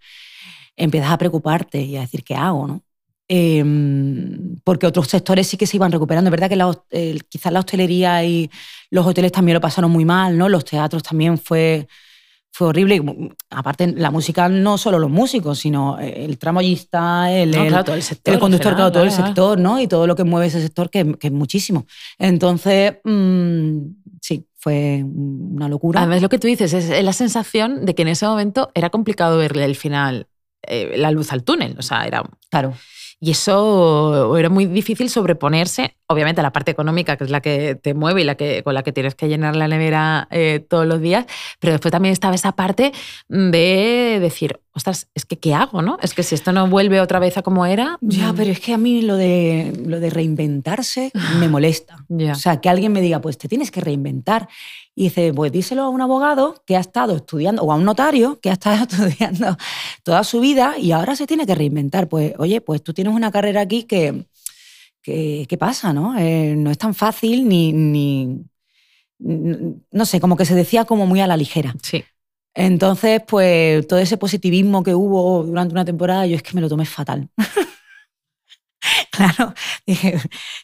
empiezas 0.76 1.12
a 1.12 1.18
preocuparte 1.18 1.80
y 1.82 1.96
a 1.96 2.00
decir, 2.00 2.24
¿qué 2.24 2.34
hago, 2.34 2.66
no? 2.66 2.82
Em, 3.32 4.56
porque 4.64 4.86
otros 4.86 5.06
sectores 5.06 5.46
sí 5.46 5.56
que 5.56 5.66
se 5.66 5.76
iban 5.76 5.92
recuperando. 5.92 6.28
Es 6.28 6.32
verdad 6.32 6.48
que 6.48 7.22
quizás 7.28 7.52
la 7.52 7.60
hostelería 7.60 8.24
y 8.24 8.50
los 8.90 9.06
hoteles 9.06 9.30
también 9.30 9.54
lo 9.54 9.60
pasaron 9.60 9.90
muy 9.92 10.04
mal, 10.04 10.36
¿no? 10.36 10.48
Los 10.48 10.64
teatros 10.64 11.04
también 11.04 11.38
fue 11.38 11.86
fue 12.52 12.68
horrible. 12.68 13.02
Aparte, 13.50 13.86
la 13.88 14.10
música 14.10 14.48
no 14.48 14.76
solo 14.78 14.98
los 14.98 15.10
músicos, 15.10 15.58
sino 15.58 15.98
el 15.98 16.38
tramoyista, 16.38 17.30
el, 17.32 17.54
el, 17.54 18.02
sector, 18.02 18.34
el 18.34 18.40
conductor, 18.40 18.74
claro, 18.74 18.92
todo 18.92 19.04
el 19.04 19.12
sector, 19.12 19.58
¿no? 19.58 19.80
Y 19.80 19.86
todo 19.86 20.06
lo 20.06 20.16
que 20.16 20.24
mueve 20.24 20.46
ese 20.46 20.60
sector, 20.60 20.90
que, 20.90 21.14
que 21.14 21.28
es 21.28 21.32
muchísimo. 21.32 21.86
Entonces, 22.18 22.96
mm, 23.04 23.78
sí, 24.20 24.46
fue 24.56 25.02
una 25.04 25.68
locura. 25.68 26.00
Además, 26.00 26.22
lo 26.22 26.28
que 26.28 26.38
tú 26.38 26.46
dices 26.46 26.72
es 26.72 27.04
la 27.04 27.12
sensación 27.12 27.86
de 27.86 27.94
que 27.94 28.02
en 28.02 28.08
ese 28.08 28.26
momento 28.26 28.70
era 28.74 28.90
complicado 28.90 29.38
verle 29.38 29.64
el 29.64 29.76
final, 29.76 30.26
eh, 30.62 30.94
la 30.96 31.10
luz 31.10 31.32
al 31.32 31.44
túnel. 31.44 31.76
O 31.78 31.82
sea, 31.82 32.04
era. 32.06 32.22
Claro. 32.50 32.74
Y 33.22 33.30
eso 33.32 34.36
era 34.38 34.48
muy 34.48 34.64
difícil 34.66 35.10
sobreponerse, 35.10 35.96
obviamente, 36.10 36.42
la 36.42 36.52
parte 36.52 36.72
económica, 36.72 37.16
que 37.16 37.24
es 37.24 37.30
la 37.30 37.40
que 37.40 37.76
te 37.76 37.94
mueve 37.94 38.22
y 38.22 38.24
la 38.24 38.34
que, 38.34 38.64
con 38.64 38.74
la 38.74 38.82
que 38.82 38.92
tienes 38.92 39.14
que 39.14 39.28
llenar 39.28 39.54
la 39.54 39.68
nevera 39.68 40.26
eh, 40.32 40.64
todos 40.68 40.84
los 40.84 41.00
días, 41.00 41.24
pero 41.60 41.72
después 41.72 41.92
también 41.92 42.12
estaba 42.12 42.34
esa 42.34 42.52
parte 42.52 42.92
de 43.28 44.18
decir, 44.20 44.58
ostras, 44.72 45.08
es 45.14 45.24
que 45.24 45.38
¿qué 45.38 45.54
hago? 45.54 45.82
¿no? 45.82 45.98
Es 46.02 46.14
que 46.14 46.22
si 46.22 46.34
esto 46.34 46.52
no 46.52 46.66
vuelve 46.66 47.00
otra 47.00 47.20
vez 47.20 47.36
a 47.36 47.42
como 47.42 47.64
era... 47.64 47.96
Ya, 48.00 48.32
mm. 48.32 48.36
pero 48.36 48.50
es 48.50 48.60
que 48.60 48.72
a 48.72 48.78
mí 48.78 49.02
lo 49.02 49.16
de, 49.16 49.72
lo 49.86 50.00
de 50.00 50.10
reinventarse 50.10 51.12
me 51.38 51.48
molesta. 51.48 52.04
O 52.08 52.34
sea, 52.34 52.60
que 52.60 52.68
alguien 52.68 52.92
me 52.92 53.00
diga, 53.00 53.20
pues 53.20 53.38
te 53.38 53.48
tienes 53.48 53.70
que 53.70 53.80
reinventar. 53.80 54.48
Y 54.94 55.04
dice, 55.04 55.32
pues 55.32 55.52
díselo 55.52 55.82
a 55.82 55.88
un 55.88 56.00
abogado 56.00 56.62
que 56.66 56.76
ha 56.76 56.80
estado 56.80 57.16
estudiando, 57.16 57.62
o 57.62 57.72
a 57.72 57.76
un 57.76 57.84
notario 57.84 58.40
que 58.40 58.50
ha 58.50 58.54
estado 58.54 58.84
estudiando 58.90 59.56
toda 60.02 60.24
su 60.24 60.40
vida 60.40 60.76
y 60.76 60.92
ahora 60.92 61.14
se 61.14 61.26
tiene 61.26 61.46
que 61.46 61.54
reinventar. 61.54 62.08
Pues, 62.08 62.34
oye, 62.38 62.60
pues 62.60 62.82
tú 62.82 62.92
tienes 62.92 63.14
una 63.14 63.30
carrera 63.30 63.60
aquí 63.60 63.84
que, 63.84 64.26
¿qué 65.02 65.56
pasa? 65.58 65.92
¿no? 65.92 66.18
Eh, 66.18 66.54
no 66.56 66.70
es 66.70 66.78
tan 66.78 66.94
fácil 66.94 67.48
ni, 67.48 67.72
ni, 67.72 68.44
no 69.18 70.04
sé, 70.04 70.20
como 70.20 70.36
que 70.36 70.44
se 70.44 70.54
decía 70.54 70.84
como 70.84 71.06
muy 71.06 71.20
a 71.20 71.26
la 71.26 71.36
ligera. 71.36 71.74
Sí. 71.82 72.04
Entonces, 72.54 73.22
pues 73.26 73.86
todo 73.86 73.98
ese 73.98 74.16
positivismo 74.16 74.82
que 74.82 74.94
hubo 74.94 75.44
durante 75.44 75.72
una 75.72 75.84
temporada, 75.84 76.26
yo 76.26 76.36
es 76.36 76.42
que 76.42 76.54
me 76.54 76.60
lo 76.60 76.68
tomé 76.68 76.84
fatal. 76.84 77.28
claro, 79.10 79.54
dije, 79.86 80.18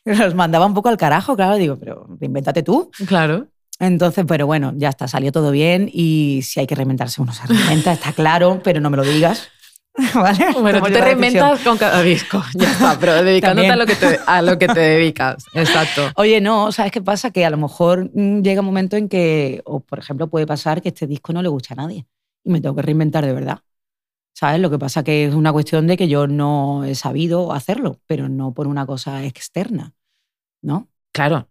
los 0.05 0.35
mandaba 0.35 0.67
un 0.67 0.75
poco 0.75 0.89
al 0.89 0.97
carajo, 0.97 1.37
claro, 1.37 1.57
digo, 1.57 1.77
pero 1.77 2.07
reinvéntate 2.19 2.63
tú. 2.63 2.91
Claro. 3.07 3.49
Entonces, 3.79 4.25
pero 4.27 4.47
bueno, 4.47 4.73
ya 4.77 4.89
está, 4.89 5.07
salió 5.07 5.33
todo 5.33 5.51
bien 5.51 5.91
y 5.93 6.41
si 6.43 6.61
hay 6.61 6.67
que 6.67 6.75
reinventarse 6.75 7.21
uno 7.21 7.33
se 7.33 7.47
reinventa, 7.47 7.93
está 7.93 8.13
claro, 8.13 8.61
pero 8.65 8.81
no 8.81 8.89
me 8.91 8.97
lo 8.97 9.05
digas. 9.05 9.49
¿Vale? 10.15 10.53
Bueno, 10.61 10.83
tú 10.83 10.93
te 10.93 11.01
reinventas 11.01 11.61
con 11.61 11.79
cada 11.79 12.03
disco, 12.03 12.43
ya 12.55 12.71
está, 12.71 12.99
pero 12.99 13.23
dedicándote 13.23 13.71
a 13.71 13.77
lo, 13.77 13.87
que 13.87 13.95
te, 13.95 14.19
a 14.27 14.43
lo 14.43 14.59
que 14.59 14.69
te 14.69 14.81
dedicas. 14.81 15.47
Exacto. 15.55 16.11
Oye, 16.17 16.41
no, 16.41 16.73
¿sabes 16.73 16.93
qué 16.93 17.01
pasa? 17.01 17.31
Que 17.31 17.45
a 17.45 17.51
lo 17.51 17.57
mejor 17.57 18.11
mm, 18.13 18.43
llega 18.43 18.61
un 18.61 18.67
momento 18.67 18.97
en 18.97 19.09
que, 19.09 19.63
o 19.65 19.81
por 19.81 19.99
ejemplo, 19.99 20.29
puede 20.29 20.47
pasar 20.47 20.83
que 20.83 20.89
este 20.89 21.07
disco 21.07 21.33
no 21.33 21.43
le 21.43 21.49
guste 21.49 21.73
a 21.73 21.77
nadie 21.77 22.07
y 22.45 22.51
me 22.51 22.61
tengo 22.61 22.77
que 22.77 22.83
reinventar 22.83 23.25
de 23.25 23.33
verdad. 23.33 23.61
¿Sabes? 24.35 24.61
Lo 24.61 24.69
que 24.69 24.79
pasa 24.79 25.03
que 25.03 25.25
es 25.25 25.35
una 25.35 25.51
cuestión 25.51 25.87
de 25.87 25.97
que 25.97 26.09
yo 26.09 26.27
no 26.27 26.85
he 26.85 26.95
sabido 26.95 27.53
hacerlo, 27.53 28.01
pero 28.07 28.29
no 28.29 28.53
por 28.53 28.67
una 28.67 28.85
cosa 28.85 29.25
externa, 29.25 29.95
¿no? 30.61 30.89
Claro, 31.11 31.49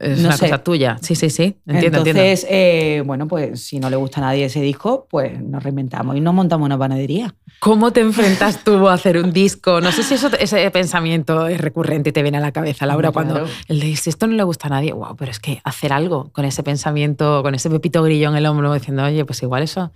es 0.00 0.20
una 0.20 0.36
cosa 0.36 0.64
tuya. 0.64 0.98
Sí, 1.02 1.14
sí, 1.14 1.28
sí. 1.28 1.58
Entiendo, 1.66 1.98
Entonces, 1.98 2.46
eh, 2.48 3.02
bueno, 3.04 3.28
pues 3.28 3.62
si 3.62 3.78
no 3.78 3.90
le 3.90 3.96
gusta 3.96 4.20
a 4.20 4.24
nadie 4.24 4.46
ese 4.46 4.62
disco, 4.62 5.06
pues 5.10 5.40
nos 5.42 5.62
reinventamos 5.62 6.16
y 6.16 6.20
nos 6.20 6.32
montamos 6.32 6.64
una 6.64 6.78
panadería. 6.78 7.34
¿Cómo 7.58 7.92
te 7.92 8.00
enfrentas 8.00 8.64
tú 8.64 8.88
a 8.88 8.94
hacer 8.94 9.18
un 9.18 9.32
disco? 9.32 9.82
No 9.82 9.92
sé 9.92 10.02
si 10.02 10.14
eso, 10.14 10.30
ese 10.38 10.70
pensamiento 10.70 11.46
es 11.46 11.60
recurrente 11.60 12.08
y 12.10 12.12
te 12.12 12.22
viene 12.22 12.38
a 12.38 12.40
la 12.40 12.52
cabeza, 12.52 12.86
Laura, 12.86 13.12
cuando 13.12 13.46
el 13.68 13.80
de 13.80 13.94
si 13.96 14.08
esto 14.08 14.26
no 14.26 14.34
le 14.34 14.42
gusta 14.42 14.68
a 14.68 14.70
nadie, 14.70 14.92
wow, 14.94 15.14
pero 15.16 15.30
es 15.30 15.38
que 15.38 15.60
hacer 15.64 15.92
algo 15.92 16.30
con 16.32 16.46
ese 16.46 16.62
pensamiento, 16.62 17.42
con 17.42 17.54
ese 17.54 17.68
pepito 17.68 18.02
grillo 18.02 18.30
en 18.30 18.36
el 18.36 18.46
hombro, 18.46 18.72
diciendo, 18.72 19.04
oye, 19.04 19.24
pues 19.26 19.42
igual 19.42 19.62
eso. 19.62 19.92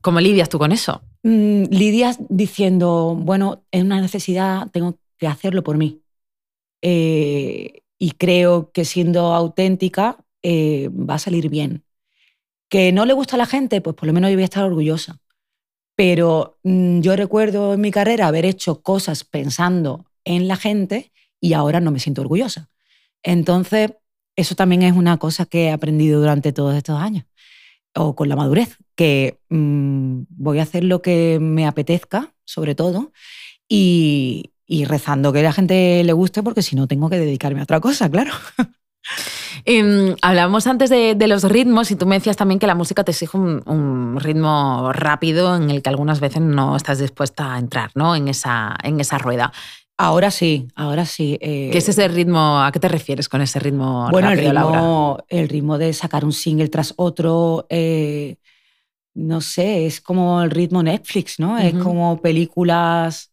¿Cómo 0.00 0.20
lidias 0.20 0.48
tú 0.48 0.58
con 0.58 0.70
eso? 0.70 1.02
Mm, 1.24 1.64
lidias 1.70 2.18
diciendo, 2.28 3.16
bueno, 3.18 3.64
es 3.72 3.82
una 3.82 4.00
necesidad, 4.00 4.70
tengo 4.70 4.98
que 5.18 5.26
hacerlo 5.26 5.64
por 5.64 5.76
mí. 5.76 6.00
Eh, 6.80 7.81
y 8.02 8.10
creo 8.10 8.72
que 8.72 8.84
siendo 8.84 9.32
auténtica 9.32 10.16
eh, 10.42 10.88
va 10.88 11.14
a 11.14 11.18
salir 11.20 11.48
bien. 11.48 11.84
Que 12.68 12.90
no 12.90 13.06
le 13.06 13.12
gusta 13.12 13.36
a 13.36 13.38
la 13.38 13.46
gente, 13.46 13.80
pues 13.80 13.94
por 13.94 14.08
lo 14.08 14.12
menos 14.12 14.28
yo 14.28 14.34
voy 14.34 14.42
a 14.42 14.46
estar 14.46 14.64
orgullosa. 14.64 15.20
Pero 15.94 16.58
mm, 16.64 16.98
yo 16.98 17.14
recuerdo 17.14 17.74
en 17.74 17.80
mi 17.80 17.92
carrera 17.92 18.26
haber 18.26 18.44
hecho 18.44 18.82
cosas 18.82 19.22
pensando 19.22 20.06
en 20.24 20.48
la 20.48 20.56
gente 20.56 21.12
y 21.40 21.52
ahora 21.52 21.78
no 21.78 21.92
me 21.92 22.00
siento 22.00 22.22
orgullosa. 22.22 22.70
Entonces, 23.22 23.92
eso 24.34 24.56
también 24.56 24.82
es 24.82 24.94
una 24.94 25.18
cosa 25.18 25.46
que 25.46 25.66
he 25.66 25.70
aprendido 25.70 26.18
durante 26.18 26.52
todos 26.52 26.74
estos 26.74 26.98
años, 26.98 27.24
o 27.94 28.16
con 28.16 28.28
la 28.28 28.34
madurez, 28.34 28.78
que 28.96 29.38
mm, 29.48 30.22
voy 30.28 30.58
a 30.58 30.64
hacer 30.64 30.82
lo 30.82 31.02
que 31.02 31.38
me 31.40 31.68
apetezca, 31.68 32.34
sobre 32.44 32.74
todo, 32.74 33.12
y, 33.68 34.54
y 34.72 34.86
rezando 34.86 35.34
que 35.34 35.42
la 35.42 35.52
gente 35.52 36.02
le 36.02 36.12
guste 36.14 36.42
porque 36.42 36.62
si 36.62 36.76
no 36.76 36.86
tengo 36.86 37.10
que 37.10 37.18
dedicarme 37.18 37.60
a 37.60 37.64
otra 37.64 37.80
cosa, 37.80 38.10
claro. 38.10 38.32
Em, 39.64 40.16
hablábamos 40.22 40.66
antes 40.66 40.90
de, 40.90 41.14
los 41.28 41.44
ritmos 41.44 41.90
y 41.90 41.96
tú 41.96 42.06
me 42.06 42.16
decías 42.16 42.36
también 42.36 42.58
que 42.58 42.66
la 42.66 42.74
música 42.74 43.04
te 43.04 43.12
exige 43.12 43.36
un, 43.36 44.16
ritmo 44.18 44.92
rápido 44.92 45.54
en 45.54 45.70
el 45.70 45.82
que 45.82 45.90
algunas 45.90 46.20
veces 46.20 46.40
no 46.40 46.74
estás 46.74 46.98
dispuesta 46.98 47.54
a 47.54 47.58
entrar 47.58 47.90
¿no? 47.94 48.16
en, 48.16 48.28
esa, 48.28 48.76
en 48.82 48.98
esa 48.98 49.18
rueda. 49.18 49.52
Ahora 49.98 50.30
sí, 50.30 50.68
ahora 50.74 51.04
sí. 51.04 51.36
Eh, 51.40 51.68
¿Qué 51.70 51.78
es 51.78 51.88
ese 51.88 52.08
ritmo? 52.08 52.62
¿A 52.62 52.72
qué 52.72 52.80
te 52.80 52.88
refieres 52.88 53.28
con 53.28 53.40
ese 53.40 53.58
ritmo? 53.60 54.08
Bueno, 54.10 54.30
el, 54.30 54.38
ritmo, 54.38 55.18
el 55.28 55.48
ritmo 55.48 55.78
de 55.78 55.92
sacar 55.92 56.24
un 56.24 56.32
single 56.32 56.68
tras 56.68 56.94
otro. 56.96 57.66
Eh, 57.68 58.36
no 59.14 59.40
sé, 59.40 59.86
es 59.86 60.00
como 60.00 60.42
el 60.42 60.50
ritmo 60.50 60.82
Netflix, 60.82 61.38
¿no? 61.38 61.58
Es 61.58 61.74
como 61.74 62.20
películas 62.20 63.31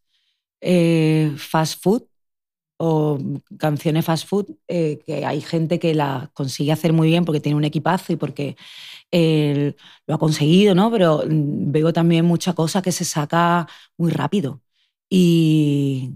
eh, 0.60 1.32
fast 1.36 1.82
food 1.82 2.02
o 2.78 3.18
canciones 3.58 4.04
fast 4.04 4.26
food, 4.26 4.46
eh, 4.68 5.00
que 5.06 5.26
hay 5.26 5.40
gente 5.42 5.78
que 5.78 5.94
la 5.94 6.30
consigue 6.34 6.72
hacer 6.72 6.92
muy 6.92 7.08
bien 7.08 7.24
porque 7.24 7.40
tiene 7.40 7.56
un 7.56 7.64
equipazo 7.64 8.12
y 8.12 8.16
porque 8.16 8.56
lo 10.06 10.14
ha 10.14 10.18
conseguido, 10.18 10.74
¿no? 10.74 10.90
Pero 10.90 11.24
mm, 11.26 11.72
veo 11.72 11.92
también 11.92 12.24
mucha 12.24 12.54
cosa 12.54 12.82
que 12.82 12.92
se 12.92 13.04
saca 13.04 13.68
muy 13.98 14.10
rápido. 14.10 14.62
Y, 15.10 16.12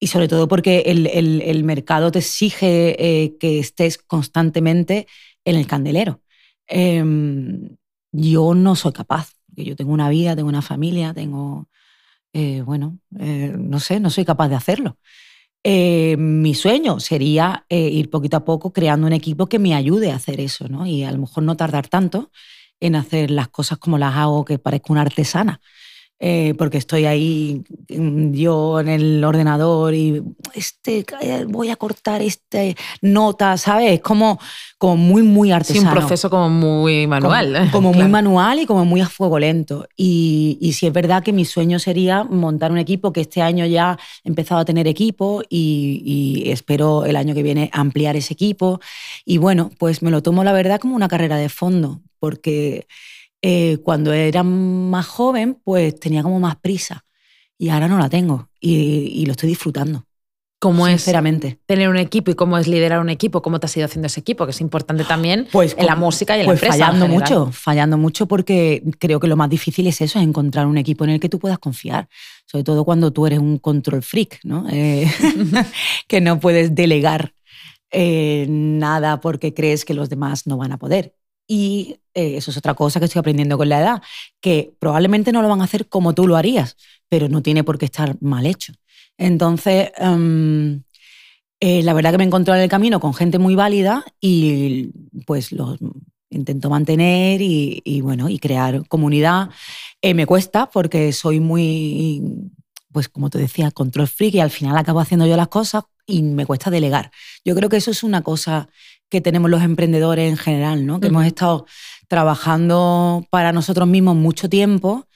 y 0.00 0.06
sobre 0.08 0.28
todo 0.28 0.48
porque 0.48 0.80
el, 0.86 1.06
el, 1.06 1.64
mercado 1.64 2.12
te 2.12 2.20
exige 2.20 2.96
eh, 3.24 3.36
que 3.38 3.58
estés 3.58 3.98
constantemente 3.98 5.06
en 5.44 5.56
el 5.56 5.66
candelero. 5.66 6.22
Em, 6.66 7.76
yo 8.12 8.54
no 8.54 8.76
soy 8.76 8.92
capaz, 8.92 9.32
porque 9.46 9.64
yo 9.64 9.76
tengo 9.76 9.92
una 9.92 10.08
vida, 10.08 10.36
tengo 10.36 10.48
una 10.48 10.62
familia, 10.62 11.14
tengo 11.14 11.68
eh, 12.32 12.62
bueno, 12.62 12.98
eh, 13.18 13.54
no 13.58 13.80
sé, 13.80 14.00
no 14.00 14.10
soy 14.10 14.24
capaz 14.24 14.48
de 14.48 14.56
hacerlo. 14.56 14.98
eh, 15.64 16.16
mi 16.18 16.54
sueño 16.54 17.00
sería 17.00 17.66
ir 17.70 18.10
poquito 18.10 18.36
a 18.38 18.44
poco 18.44 18.72
creando 18.72 19.06
un 19.06 19.12
equipo 19.14 19.48
que 19.48 19.58
me 19.58 19.74
ayude 19.74 20.12
a 20.12 20.16
hacer 20.16 20.40
eso, 20.40 20.68
¿no? 20.68 20.86
Y 20.86 21.04
a 21.04 21.12
lo 21.12 21.18
mejor 21.18 21.44
no 21.44 21.56
tardar 21.56 21.88
tanto 21.88 22.30
en 22.80 22.96
hacer 22.96 23.30
las 23.30 23.48
cosas 23.48 23.78
como 23.78 23.98
las 23.98 24.16
hago, 24.16 24.44
que 24.44 24.58
parezco 24.58 24.92
una 24.92 25.02
artesana. 25.02 25.60
Eh, 26.20 26.54
porque 26.58 26.78
estoy 26.78 27.04
ahí 27.04 27.62
mm, 27.88 28.32
yo 28.32 28.80
en 28.80 28.88
el 28.88 29.22
ordenador 29.22 29.94
y 29.94 30.20
este, 30.52 31.06
eh, 31.20 31.44
voy 31.46 31.68
a 31.68 31.76
cortar 31.76 32.22
este 32.22 32.76
nota, 33.00 33.56
¿sabes? 33.56 33.92
Es 33.92 34.00
como, 34.00 34.40
como 34.78 34.96
muy, 34.96 35.22
muy 35.22 35.52
artesano. 35.52 35.80
Sí, 35.80 35.86
un 35.86 35.92
proceso 35.92 36.28
como 36.28 36.50
muy 36.50 37.06
manual. 37.06 37.68
Como, 37.72 37.92
muy 37.94 38.08
manual 38.08 38.58
y 38.58 38.66
como 38.66 38.84
muy 38.84 39.00
a 39.00 39.08
fuego 39.08 39.38
lento. 39.38 39.86
Y, 39.96 40.58
y 40.60 40.72
sí 40.72 40.88
es 40.88 40.92
verdad 40.92 41.22
que 41.22 41.32
mi 41.32 41.44
sueño 41.44 41.78
sería 41.78 42.24
montar 42.24 42.72
un 42.72 42.78
equipo 42.78 43.12
que 43.12 43.20
este 43.20 43.40
año 43.40 43.64
ya 43.66 43.96
he 44.24 44.28
empezado 44.28 44.60
a 44.60 44.64
tener 44.64 44.88
equipo 44.88 45.42
y, 45.48 46.02
y 46.04 46.50
espero 46.50 47.04
el 47.04 47.14
año 47.14 47.32
que 47.34 47.44
viene 47.44 47.70
ampliar 47.72 48.16
ese 48.16 48.34
equipo. 48.34 48.80
Y 49.24 49.38
bueno, 49.38 49.70
pues 49.78 50.02
me 50.02 50.10
lo 50.10 50.20
tomo 50.20 50.42
la 50.42 50.52
verdad 50.52 50.80
como 50.80 50.96
una 50.96 51.06
carrera 51.06 51.36
de 51.36 51.48
fondo, 51.48 52.00
porque 52.18 52.88
eh, 53.42 53.78
cuando 53.84 54.12
era 54.12 54.42
más 54.42 55.06
joven, 55.06 55.60
pues 55.62 55.98
tenía 55.98 56.22
como 56.22 56.40
más 56.40 56.56
prisa. 56.56 57.04
Y 57.56 57.70
ahora 57.70 57.88
no 57.88 57.98
la 57.98 58.08
tengo 58.08 58.48
y, 58.60 59.24
lo 59.26 59.32
estoy 59.32 59.48
disfrutando. 59.48 60.04
¿Cómo 60.60 60.86
sinceramente. 60.86 61.48
es 61.48 61.58
tener 61.66 61.88
un 61.88 61.98
equipo 61.98 62.32
y 62.32 62.34
cómo 62.34 62.58
es 62.58 62.66
liderar 62.66 62.98
un 63.00 63.10
equipo? 63.10 63.42
¿Cómo 63.42 63.60
te 63.60 63.66
has 63.66 63.76
ido 63.76 63.86
haciendo 63.86 64.06
ese 64.06 64.18
equipo? 64.20 64.44
Que 64.44 64.50
es 64.50 64.60
importante 64.60 65.04
también 65.04 65.46
pues, 65.52 65.76
en 65.78 65.86
la 65.86 65.94
música 65.94 66.36
y 66.36 66.40
en 66.40 66.46
pues 66.46 66.60
la 66.60 66.66
empresa. 66.66 66.86
Fallando 66.86 67.08
mucho, 67.08 67.52
fallando 67.52 67.96
mucho 67.96 68.26
porque 68.26 68.82
creo 68.98 69.20
que 69.20 69.28
lo 69.28 69.36
más 69.36 69.50
difícil 69.50 69.86
es 69.86 70.00
eso, 70.00 70.18
es 70.18 70.24
encontrar 70.24 70.66
un 70.66 70.76
equipo 70.76 71.04
en 71.04 71.10
el 71.10 71.20
que 71.20 71.28
tú 71.28 71.38
puedas 71.38 71.60
confiar. 71.60 72.08
Sobre 72.44 72.64
todo 72.64 72.84
cuando 72.84 73.12
tú 73.12 73.26
eres 73.26 73.38
un 73.38 73.58
control 73.58 74.02
freak, 74.02 74.40
¿no? 74.44 74.66
Eh, 74.72 75.08
que 76.08 76.20
no 76.20 76.40
puedes 76.40 76.74
delegar 76.74 77.34
eh, 77.90 78.46
nada 78.48 79.20
porque 79.20 79.54
crees 79.54 79.84
que 79.84 79.94
los 79.94 80.08
demás 80.08 80.46
no 80.46 80.56
van 80.56 80.72
a 80.72 80.78
poder. 80.78 81.14
Y 81.50 81.96
eh, 82.14 82.36
eso 82.36 82.50
es 82.50 82.56
otra 82.58 82.74
cosa 82.74 83.00
que 83.00 83.06
estoy 83.06 83.20
aprendiendo 83.20 83.56
con 83.56 83.68
la 83.68 83.80
edad, 83.80 84.02
que 84.40 84.74
probablemente 84.78 85.32
no 85.32 85.42
lo 85.42 85.48
van 85.48 85.62
a 85.62 85.64
hacer 85.64 85.88
como 85.88 86.14
tú 86.14 86.28
lo 86.28 86.36
harías, 86.36 86.76
pero 87.08 87.28
no 87.28 87.42
tiene 87.42 87.64
por 87.64 87.78
qué 87.78 87.86
estar 87.86 88.16
mal 88.20 88.46
hecho. 88.46 88.74
Entonces, 89.16 89.90
em, 89.96 90.82
eh, 91.60 91.82
la 91.82 91.94
verdad 91.94 92.12
que 92.12 92.18
me 92.18 92.24
encontré 92.24 92.54
en 92.54 92.60
el 92.60 92.68
camino 92.68 93.00
con 93.00 93.14
gente 93.14 93.38
muy 93.38 93.54
válida 93.54 94.04
y 94.20 94.90
pues 95.26 95.52
los 95.52 95.78
intento 96.30 96.70
mantener 96.70 97.40
y, 97.40 98.00
bueno, 98.02 98.28
y 98.28 98.38
crear 98.38 98.86
comunidad. 98.88 99.50
Eh, 100.02 100.14
me 100.14 100.26
cuesta 100.26 100.70
porque 100.70 101.12
soy 101.12 101.40
muy, 101.40 102.22
pues 102.92 103.08
como 103.08 103.30
te 103.30 103.38
decía, 103.38 103.70
control 103.70 104.08
freak 104.08 104.34
y 104.34 104.40
al 104.40 104.50
final 104.50 104.76
acabo 104.76 105.00
haciendo 105.00 105.26
yo 105.26 105.36
las 105.36 105.48
cosas 105.48 105.84
y 106.06 106.22
me 106.22 106.46
cuesta 106.46 106.70
delegar. 106.70 107.10
Yo 107.44 107.54
creo 107.54 107.68
que 107.68 107.76
eso 107.78 107.90
es 107.90 108.02
una 108.02 108.22
cosa 108.22 108.68
que 109.08 109.20
tenemos 109.20 109.50
los 109.50 109.62
emprendedores 109.62 110.30
en 110.30 110.36
general, 110.36 110.86
¿no? 110.86 111.00
Que 111.00 111.08
hemos 111.08 111.24
estado 111.24 111.66
trabajando 112.08 113.26
para 113.28 113.52
nosotros 113.52 113.86
mismos 113.86 114.16
mucho 114.16 114.48
tiempo 114.48 115.06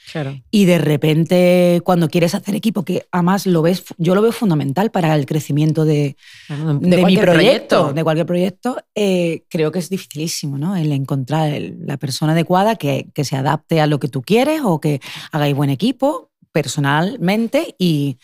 y 0.51 0.67
de 0.67 0.79
repente 0.79 1.81
cuando 1.85 2.09
quieres 2.09 2.35
hacer 2.35 2.55
equipo, 2.55 2.85
que 2.85 3.07
además 3.11 3.47
lo 3.47 3.63
ves, 3.63 3.85
yo 3.97 4.15
lo 4.15 4.21
veo 4.21 4.33
fundamental 4.33 4.91
para 4.91 5.15
el 5.15 5.25
crecimiento 5.25 5.87
de, 5.87 6.17
mi 6.81 7.17
proyecto, 7.17 7.95
de 7.95 8.05
cualquier 8.05 8.27
proyecto, 8.27 8.77
eh, 8.95 9.45
creo 9.49 9.73
que 9.73 9.79
es 9.79 9.89
dificilísimo, 9.89 10.59
¿no? 10.59 10.77
El 10.77 10.93
encontrar 10.93 11.51
la 11.81 11.97
persona 11.97 12.33
adecuada 12.33 12.77
que, 12.77 13.09
que, 13.15 13.25
se 13.25 13.37
adapte 13.37 13.81
a 13.81 13.87
lo 13.87 13.99
que 13.99 14.09
tú 14.09 14.21
quieres 14.21 14.61
o 14.63 14.81
que 14.81 15.01
hagáis 15.31 15.55
buen 15.55 15.71
equipo 15.71 16.31
personalmente 16.53 17.75
y, 17.79 18.19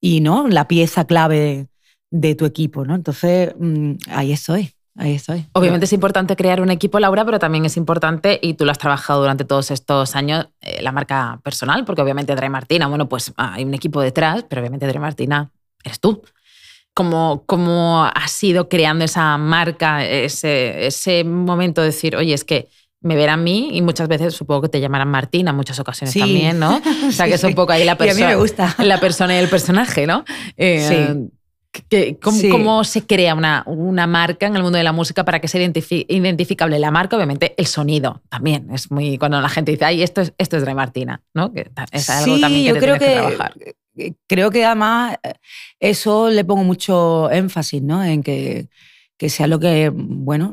y 0.00 0.20
¿no? 0.20 0.48
la 0.48 0.68
pieza 0.68 1.06
clave 1.06 1.66
de 2.10 2.34
tu 2.34 2.44
equipo, 2.44 2.84
¿no? 2.84 2.94
Entonces, 2.94 3.52
mm, 3.58 3.94
ahí 4.10 4.32
estoy. 4.32 4.72
Ahí 4.96 5.14
estoy. 5.14 5.46
Obviamente 5.52 5.86
es 5.86 5.92
importante 5.92 6.36
crear 6.36 6.60
un 6.60 6.70
equipo, 6.70 7.00
Laura, 7.00 7.24
pero 7.24 7.38
también 7.38 7.64
es 7.64 7.76
importante, 7.76 8.38
y 8.42 8.54
tú 8.54 8.64
lo 8.64 8.72
has 8.72 8.78
trabajado 8.78 9.20
durante 9.20 9.44
todos 9.44 9.70
estos 9.70 10.14
años, 10.14 10.48
eh, 10.60 10.82
la 10.82 10.92
marca 10.92 11.40
personal, 11.42 11.84
porque 11.84 12.02
obviamente 12.02 12.34
Dre 12.34 12.50
Martina, 12.50 12.86
bueno, 12.88 13.08
pues 13.08 13.32
hay 13.36 13.64
un 13.64 13.72
equipo 13.72 14.02
detrás, 14.02 14.44
pero 14.48 14.60
obviamente 14.60 14.86
Dre 14.86 14.98
Martina 14.98 15.50
eres 15.82 15.98
tú. 15.98 16.22
¿Cómo, 16.94 17.44
cómo 17.46 18.04
has 18.04 18.42
ido 18.44 18.68
creando 18.68 19.06
esa 19.06 19.38
marca, 19.38 20.04
ese, 20.04 20.86
ese 20.86 21.24
momento 21.24 21.80
de 21.80 21.86
decir, 21.86 22.14
oye, 22.14 22.34
es 22.34 22.44
que 22.44 22.68
me 23.00 23.16
verán 23.16 23.40
a 23.40 23.42
mí 23.42 23.70
y 23.72 23.80
muchas 23.80 24.08
veces 24.08 24.34
supongo 24.34 24.60
que 24.60 24.68
te 24.68 24.78
llamarán 24.78 25.08
Martina 25.08 25.50
en 25.52 25.56
muchas 25.56 25.80
ocasiones 25.80 26.14
también, 26.14 26.58
¿no? 26.58 26.82
O 27.08 27.12
sea, 27.12 27.26
que 27.26 27.34
es 27.34 27.44
un 27.44 27.54
poco 27.54 27.72
ahí 27.72 27.84
la 27.84 27.96
persona. 27.96 28.28
me 28.28 28.36
gusta. 28.36 28.76
La 28.78 29.00
persona 29.00 29.34
y 29.34 29.38
el 29.38 29.48
personaje, 29.48 30.06
¿no? 30.06 30.24
Eh, 30.58 30.86
sí 30.86 31.32
cómo, 32.20 32.84
se 32.84 33.06
crea 33.06 33.34
una, 33.34 33.62
una, 33.66 34.06
marca 34.06 34.46
en 34.46 34.56
el 34.56 34.62
mundo 34.62 34.76
de 34.76 34.84
la 34.84 34.92
música 34.92 35.24
para 35.24 35.40
que 35.40 35.48
sea 35.48 35.60
identificable 35.62 36.78
la 36.78 36.90
marca? 36.90 37.16
Obviamente 37.16 37.54
el 37.56 37.66
sonido 37.66 38.22
también. 38.28 38.68
Es 38.72 38.90
muy 38.90 39.16
cuando 39.18 39.40
la 39.40 39.48
gente 39.48 39.72
dice, 39.72 39.84
ay, 39.84 40.02
esto 40.02 40.20
es, 40.20 40.34
esto 40.36 40.56
es 40.56 40.62
Dre 40.64 40.74
Martina, 40.74 41.22
¿no? 41.34 41.52
Que 41.52 41.70
es 41.92 42.10
algo 42.10 42.38
también 42.38 42.64
que 42.64 42.74
yo 42.74 42.78
creo 42.78 42.98
que, 42.98 43.12
trabajar. 43.12 43.54
Creo 44.26 44.50
que 44.50 44.64
además 44.64 45.16
eh, 45.22 45.34
eso 45.80 46.30
le 46.30 46.44
pongo 46.44 46.64
mucho 46.64 47.30
énfasis, 47.30 47.82
¿no? 47.82 48.04
En 48.04 48.22
que, 48.22 48.68
que 49.16 49.30
sea 49.30 49.46
lo 49.46 49.58
que, 49.58 49.90
bueno, 49.94 50.52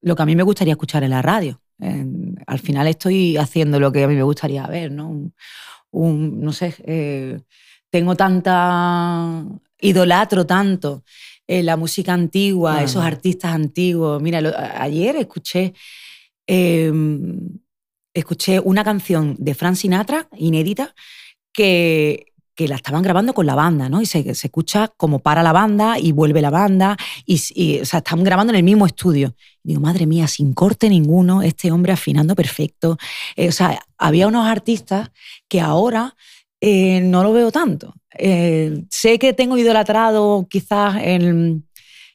lo 0.00 0.16
que 0.16 0.22
a 0.22 0.26
mí 0.26 0.34
me 0.34 0.42
gustaría 0.42 0.72
escuchar 0.72 1.04
en 1.04 1.10
la 1.10 1.22
radio. 1.22 1.60
al 2.46 2.58
final 2.58 2.88
estoy 2.88 3.36
haciendo 3.36 3.78
lo 3.78 3.92
que 3.92 4.02
a 4.04 4.08
mí 4.08 4.16
me 4.16 4.22
gustaría 4.22 4.66
ver, 4.66 4.90
¿no? 4.90 5.30
Un, 5.92 6.40
no 6.40 6.52
sé, 6.52 6.74
eh, 6.84 7.40
tengo 7.90 8.14
tanta 8.16 9.44
idolatro 9.80 10.46
tanto 10.46 11.04
eh, 11.50 11.64
la 11.64 11.76
música 11.76 12.12
antigua, 12.12 12.80
esos 12.80 13.02
artistas 13.02 13.52
antiguos. 13.52 14.22
Mira, 14.22 14.38
ayer 14.78 15.16
escuché, 15.16 15.74
em, 16.46 17.58
escuché 18.14 18.60
una 18.60 18.84
canción 18.84 19.34
de 19.36 19.54
Frank 19.54 19.74
Sinatra, 19.74 20.28
inédita, 20.36 20.94
que, 21.52 22.26
que 22.54 22.68
la 22.68 22.76
estaban 22.76 23.02
grabando 23.02 23.34
con 23.34 23.46
la 23.46 23.56
banda, 23.56 23.88
¿no? 23.88 24.00
Y 24.00 24.06
se, 24.06 24.32
se, 24.36 24.46
escucha 24.46 24.92
como 24.96 25.18
para 25.18 25.42
la 25.42 25.52
banda 25.52 25.98
y 25.98 26.12
vuelve 26.12 26.40
la 26.40 26.50
banda, 26.50 26.96
y, 27.26 27.80
o 27.80 27.84
sea, 27.84 27.98
están 27.98 28.22
grabando 28.22 28.52
en 28.52 28.58
el 28.58 28.62
mismo 28.62 28.86
estudio. 28.86 29.34
Y 29.64 29.70
digo, 29.70 29.80
madre 29.80 30.06
mía, 30.06 30.28
sin 30.28 30.54
corte 30.54 30.88
ninguno, 30.88 31.42
este 31.42 31.72
hombre 31.72 31.92
afinando 31.92 32.36
perfecto. 32.36 32.96
Eh, 33.34 33.48
o 33.48 33.52
sea, 33.52 33.80
había 33.98 34.28
unos 34.28 34.46
artistas 34.46 35.10
que 35.48 35.60
ahora 35.60 36.14
eh, 36.60 37.00
no 37.00 37.24
lo 37.24 37.32
veo 37.32 37.50
tanto. 37.50 37.94
Eh, 38.18 38.84
sé 38.90 39.18
que 39.18 39.32
tengo 39.32 39.56
idolatrado 39.56 40.46
quizás 40.48 40.96
en 41.02 41.66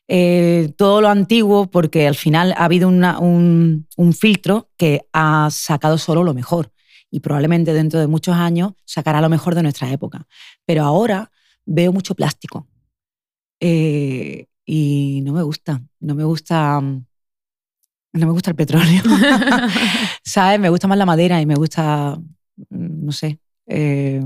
eh, 0.08 0.74
todo 0.78 1.02
lo 1.02 1.10
antiguo 1.10 1.68
porque 1.68 2.08
al 2.08 2.16
final 2.16 2.54
ha 2.58 2.66
habido 2.66 2.88
un, 2.90 3.88
filtro 4.20 4.70
que 4.78 5.02
ha 5.14 5.50
sacado 5.52 5.98
solo 5.98 6.24
lo 6.24 6.34
mejor 6.34 6.72
y 7.10 7.22
probablemente 7.22 7.74
dentro 7.74 8.00
de 8.00 8.08
muchos 8.08 8.36
años 8.36 8.74
sacará 8.86 9.22
lo 9.22 9.30
mejor 9.30 9.56
de 9.56 9.64
nuestra 9.64 9.92
época. 9.92 10.28
Pero 10.66 10.84
ahora 10.84 11.32
veo 11.66 11.94
mucho 11.94 12.14
plástico 12.14 12.68
y 14.66 15.22
no 15.24 15.34
me 15.34 15.44
gusta, 15.44 15.82
no 16.00 16.16
me 16.16 16.24
gusta... 16.24 16.82
No 16.82 18.28
me 18.28 18.32
gusta 18.32 18.52
el 18.52 18.56
petróleo, 18.56 19.04
¿sabes? 20.24 20.58
Me 20.58 20.70
gusta 20.70 20.88
más 20.88 20.98
la 20.98 21.06
madera 21.06 21.42
y 21.42 21.46
me 21.46 21.56
gusta, 21.56 22.18
no 22.70 23.12
sé, 23.12 23.42
eh, 23.68 24.24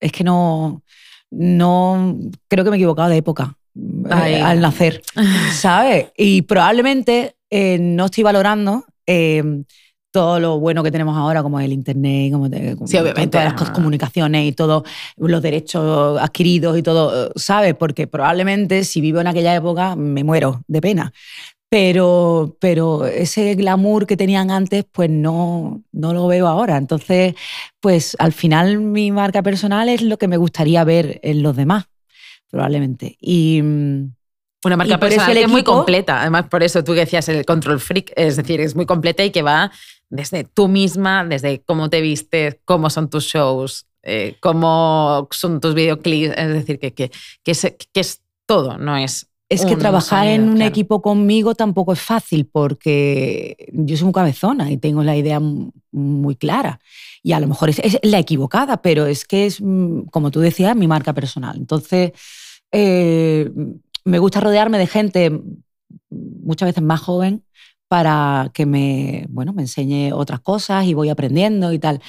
es 0.00 0.12
que 0.12 0.24
no, 0.24 0.82
no, 1.30 2.18
creo 2.48 2.64
que 2.64 2.70
me 2.70 2.76
he 2.76 2.80
equivocado 2.80 3.08
de 3.08 3.16
época 3.16 3.56
eh, 3.76 4.42
al 4.42 4.60
nacer, 4.60 5.02
¿sabes? 5.52 6.08
Y 6.16 6.42
probablemente 6.42 7.36
eh, 7.50 7.78
no 7.78 8.06
estoy 8.06 8.24
valorando 8.24 8.84
todo 10.10 10.40
lo 10.40 10.58
bueno 10.58 10.82
que 10.82 10.90
tenemos 10.90 11.16
ahora, 11.16 11.42
como 11.42 11.60
el 11.60 11.72
Internet, 11.72 12.32
como, 12.32 12.48
todas 12.48 13.58
las 13.60 13.70
comunicaciones 13.70 14.46
y 14.46 14.52
todos 14.52 14.82
los 15.16 15.42
derechos 15.42 16.18
adquiridos 16.20 16.78
y 16.78 16.82
todo, 16.82 17.30
¿sabes? 17.36 17.74
Porque 17.74 18.06
probablemente 18.06 18.84
si 18.84 19.00
vivo 19.00 19.20
en 19.20 19.26
aquella 19.26 19.54
época 19.54 19.96
me 19.96 20.24
muero 20.24 20.62
de 20.66 20.80
pena 20.80 21.12
pero, 21.68 22.56
pero 22.60 23.04
ese 23.06 23.54
glamour 23.54 24.06
que 24.06 24.16
tenían 24.16 24.50
antes, 24.50 24.84
pues 24.90 25.10
no, 25.10 25.82
no 25.92 26.14
lo 26.14 26.26
veo 26.26 26.46
ahora. 26.46 26.76
Entonces, 26.78 27.34
pues 27.80 28.16
al 28.18 28.32
final 28.32 28.78
mi 28.78 29.10
marca 29.10 29.42
personal 29.42 29.88
es 29.88 30.02
lo 30.02 30.16
que 30.18 30.28
me 30.28 30.38
gustaría 30.38 30.82
ver 30.84 31.20
en 31.22 31.42
los 31.42 31.56
demás, 31.56 31.86
probablemente. 32.50 33.16
Y. 33.20 33.60
Mm, 33.62 34.14
una 34.64 34.76
marca 34.76 34.98
personal 34.98 35.32
que 35.32 35.42
es 35.42 35.48
muy 35.48 35.62
completa. 35.62 36.20
Además, 36.20 36.48
por 36.48 36.64
eso 36.64 36.82
tú 36.82 36.92
decías 36.92 37.28
el 37.28 37.44
control 37.44 37.78
freak, 37.78 38.12
es 38.16 38.36
decir, 38.36 38.60
es 38.60 38.74
muy 38.74 38.86
completa 38.86 39.24
y 39.24 39.30
que 39.30 39.42
va 39.42 39.70
desde 40.10 40.42
tú 40.42 40.66
misma, 40.66 41.24
desde 41.24 41.60
cómo 41.60 41.88
te 41.90 42.00
vistes, 42.00 42.56
cómo 42.64 42.90
son 42.90 43.08
tus 43.08 43.24
shows, 43.26 43.86
eh, 44.02 44.36
cómo 44.40 45.28
son 45.30 45.60
tus 45.60 45.74
videoclips, 45.74 46.36
es 46.36 46.48
decir, 46.48 46.80
que, 46.80 46.92
que, 46.92 47.12
que, 47.44 47.50
es, 47.52 47.60
que 47.92 48.00
es 48.00 48.20
todo, 48.46 48.78
no 48.78 48.96
es 48.96 49.28
es 49.48 49.64
que 49.64 49.76
trabajar 49.76 50.26
en 50.26 50.48
un 50.48 50.60
equipo 50.60 51.00
conmigo 51.00 51.54
tampoco 51.54 51.94
es 51.94 52.00
fácil 52.00 52.46
porque 52.46 53.56
yo 53.72 53.96
soy 53.96 54.04
muy 54.04 54.12
cabezona 54.12 54.70
y 54.70 54.76
tengo 54.76 55.02
la 55.02 55.16
idea 55.16 55.40
muy 55.90 56.36
clara. 56.36 56.80
Y 57.22 57.32
a 57.32 57.40
lo 57.40 57.48
mejor 57.48 57.70
es, 57.70 57.98
la 58.02 58.18
equivocada, 58.18 58.82
pero 58.82 59.06
es 59.06 59.24
que 59.24 59.46
es, 59.46 59.60
mm, 59.60 60.02
como 60.10 60.30
tú 60.30 60.40
decías, 60.40 60.76
mi 60.76 60.86
marca 60.86 61.14
personal. 61.14 61.56
Entonces, 61.56 62.12
eh, 62.72 63.50
me 64.04 64.18
gusta 64.18 64.40
rodearme 64.40 64.78
de 64.78 64.86
gente 64.86 65.42
muchas 66.10 66.68
veces 66.68 66.82
más 66.82 67.00
joven 67.00 67.42
para 67.88 68.50
que 68.52 68.66
me, 68.66 69.26
bueno, 69.30 69.54
me 69.54 69.62
enseñe 69.62 70.12
otras 70.12 70.40
cosas 70.40 70.84
y 70.84 70.92
voy 70.92 71.08
aprendiendo 71.08 71.72
y 71.72 71.78
tal. 71.78 72.02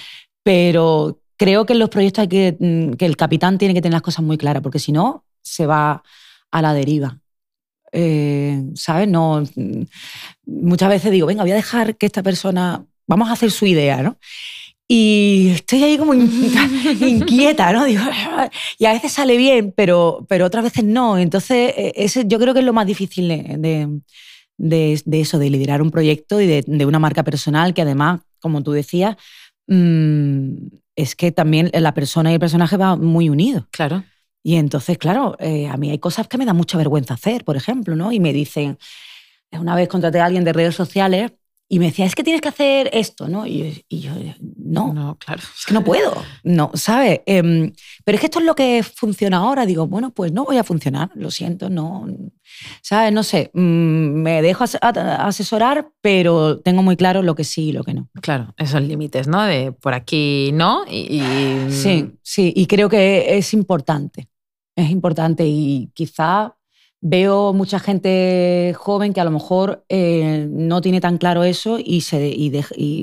Pero 0.43 1.21
creo 1.37 1.65
que 1.65 1.73
en 1.73 1.79
los 1.79 1.89
proyectos 1.89 2.23
hay 2.23 2.27
que, 2.27 2.57
mm, 2.59 2.93
que 2.97 3.05
el 3.05 3.15
capitán 3.15 3.57
tiene 3.57 3.73
que 3.73 3.81
tener 3.81 3.93
las 3.93 4.01
cosas 4.01 4.25
muy 4.25 4.37
claras, 4.37 4.61
porque 4.61 4.79
si 4.79 4.91
no, 4.91 5.25
se 5.41 5.65
va 5.65 6.03
a 6.51 6.61
la 6.61 6.73
deriva. 6.73 7.19
Eh, 7.91 8.63
¿Sabes? 8.75 9.07
No, 9.07 9.43
mm, 9.55 9.83
muchas 10.45 10.89
veces 10.89 11.11
digo, 11.11 11.27
venga, 11.27 11.43
voy 11.43 11.51
a 11.51 11.55
dejar 11.55 11.97
que 11.97 12.05
esta 12.05 12.23
persona, 12.23 12.85
vamos 13.07 13.29
a 13.29 13.33
hacer 13.33 13.51
su 13.51 13.65
idea, 13.65 14.01
¿no? 14.01 14.17
Y 14.91 15.51
estoy 15.53 15.83
ahí 15.83 15.97
como 15.97 16.13
inquieta, 16.99 17.71
¿no? 17.71 17.85
Digo, 17.85 18.01
y 18.79 18.85
a 18.85 18.93
veces 18.93 19.11
sale 19.11 19.37
bien, 19.37 19.71
pero, 19.75 20.25
pero 20.27 20.45
otras 20.45 20.63
veces 20.63 20.83
no. 20.83 21.17
Entonces, 21.19 21.73
e, 21.77 21.93
ese 21.95 22.25
yo 22.27 22.39
creo 22.39 22.53
que 22.53 22.61
es 22.61 22.65
lo 22.65 22.73
más 22.73 22.87
difícil 22.87 23.27
de, 23.27 23.99
de, 24.57 25.01
de 25.05 25.21
eso, 25.21 25.37
de 25.37 25.49
liderar 25.49 25.81
un 25.81 25.91
proyecto 25.91 26.41
y 26.41 26.47
de, 26.47 26.85
una 26.85 26.97
marca 26.99 27.23
personal 27.23 27.75
que 27.75 27.83
además, 27.83 28.21
como 28.39 28.63
tú 28.63 28.71
decías, 28.71 29.15
mmm, 29.67 30.53
es 30.95 31.15
que 31.15 31.31
también 31.31 31.69
la 31.73 31.93
persona 31.93 32.31
y 32.31 32.33
el 32.33 32.39
personaje 32.39 32.75
van 32.75 33.03
muy 33.03 33.29
unidos. 33.29 33.65
Claro. 33.71 34.03
Y 34.43 34.55
entonces, 34.55 34.97
claro, 34.97 35.35
eh, 35.39 35.67
a 35.67 35.77
mí 35.77 35.91
hay 35.91 35.99
cosas 35.99 36.27
que 36.27 36.37
me 36.37 36.45
da 36.45 36.53
mucha 36.53 36.77
vergüenza 36.77 37.15
hacer, 37.15 37.43
por 37.43 37.57
ejemplo, 37.57 37.95
¿no? 37.95 38.11
Y 38.11 38.19
me 38.19 38.33
dicen, 38.33 38.77
una 39.51 39.75
vez 39.75 39.89
contraté 39.89 40.19
a 40.21 40.25
alguien 40.25 40.43
de 40.43 40.53
redes 40.53 40.75
sociales 40.75 41.33
y 41.71 41.77
me 41.77 41.85
decía, 41.85 42.05
es 42.05 42.15
que 42.15 42.23
tienes 42.23 42.41
que 42.41 42.49
hacer 42.49 42.89
esto, 42.93 43.27
¿no? 43.27 43.45
Y, 43.45 43.85
yo, 43.89 44.11
no, 44.57 44.91
no, 44.91 45.17
claro. 45.19 45.43
Es 45.55 45.67
que 45.67 45.73
no 45.75 45.83
puedo, 45.83 46.11
no, 46.43 46.71
¿sabes? 46.73 47.21
Eh, 47.27 47.71
pero 48.03 48.15
es 48.15 48.19
que 48.19 48.25
esto 48.25 48.39
es 48.39 48.45
lo 48.45 48.55
que 48.55 48.83
funciona 48.83 49.37
ahora. 49.37 49.67
Digo, 49.67 49.85
bueno, 49.85 50.09
pues 50.09 50.31
no 50.31 50.45
voy 50.45 50.57
a 50.57 50.63
funcionar, 50.63 51.11
lo 51.13 51.29
siento, 51.29 51.69
no. 51.69 52.07
¿Sabes? 52.81 53.13
No 53.13 53.21
sé, 53.21 53.51
mm, 53.53 53.59
me 53.59 54.41
dejo 54.41 54.63
asesorar, 54.63 55.91
pero 56.01 56.59
tengo 56.59 56.81
muy 56.81 56.97
claro 56.97 57.21
lo 57.21 57.35
que 57.35 57.43
sí 57.43 57.69
y 57.69 57.71
lo 57.71 57.83
que 57.83 57.93
no. 57.93 58.09
Claro, 58.19 58.55
esos 58.57 58.81
límites, 58.81 59.27
¿no? 59.27 59.43
De 59.43 59.71
por 59.71 59.93
aquí 59.93 60.49
no 60.53 60.85
y... 60.89 61.21
Sí, 61.69 62.11
sí, 62.23 62.51
y 62.55 62.65
creo 62.65 62.89
que 62.89 63.37
es 63.37 63.53
importante, 63.53 64.27
es 64.75 64.89
importante 64.89 65.45
y 65.45 65.91
quizá 65.93 66.55
veo 67.01 67.53
mucha 67.53 67.79
gente 67.79 68.73
joven 68.77 69.13
que 69.13 69.21
a 69.21 69.25
lo 69.25 69.31
mejor 69.31 69.85
eh, 69.89 70.47
no 70.49 70.81
tiene 70.81 71.01
tan 71.01 71.17
claro 71.17 71.43
eso 71.43 71.79
y, 71.79 72.01
se, 72.01 72.27
y, 72.27 72.51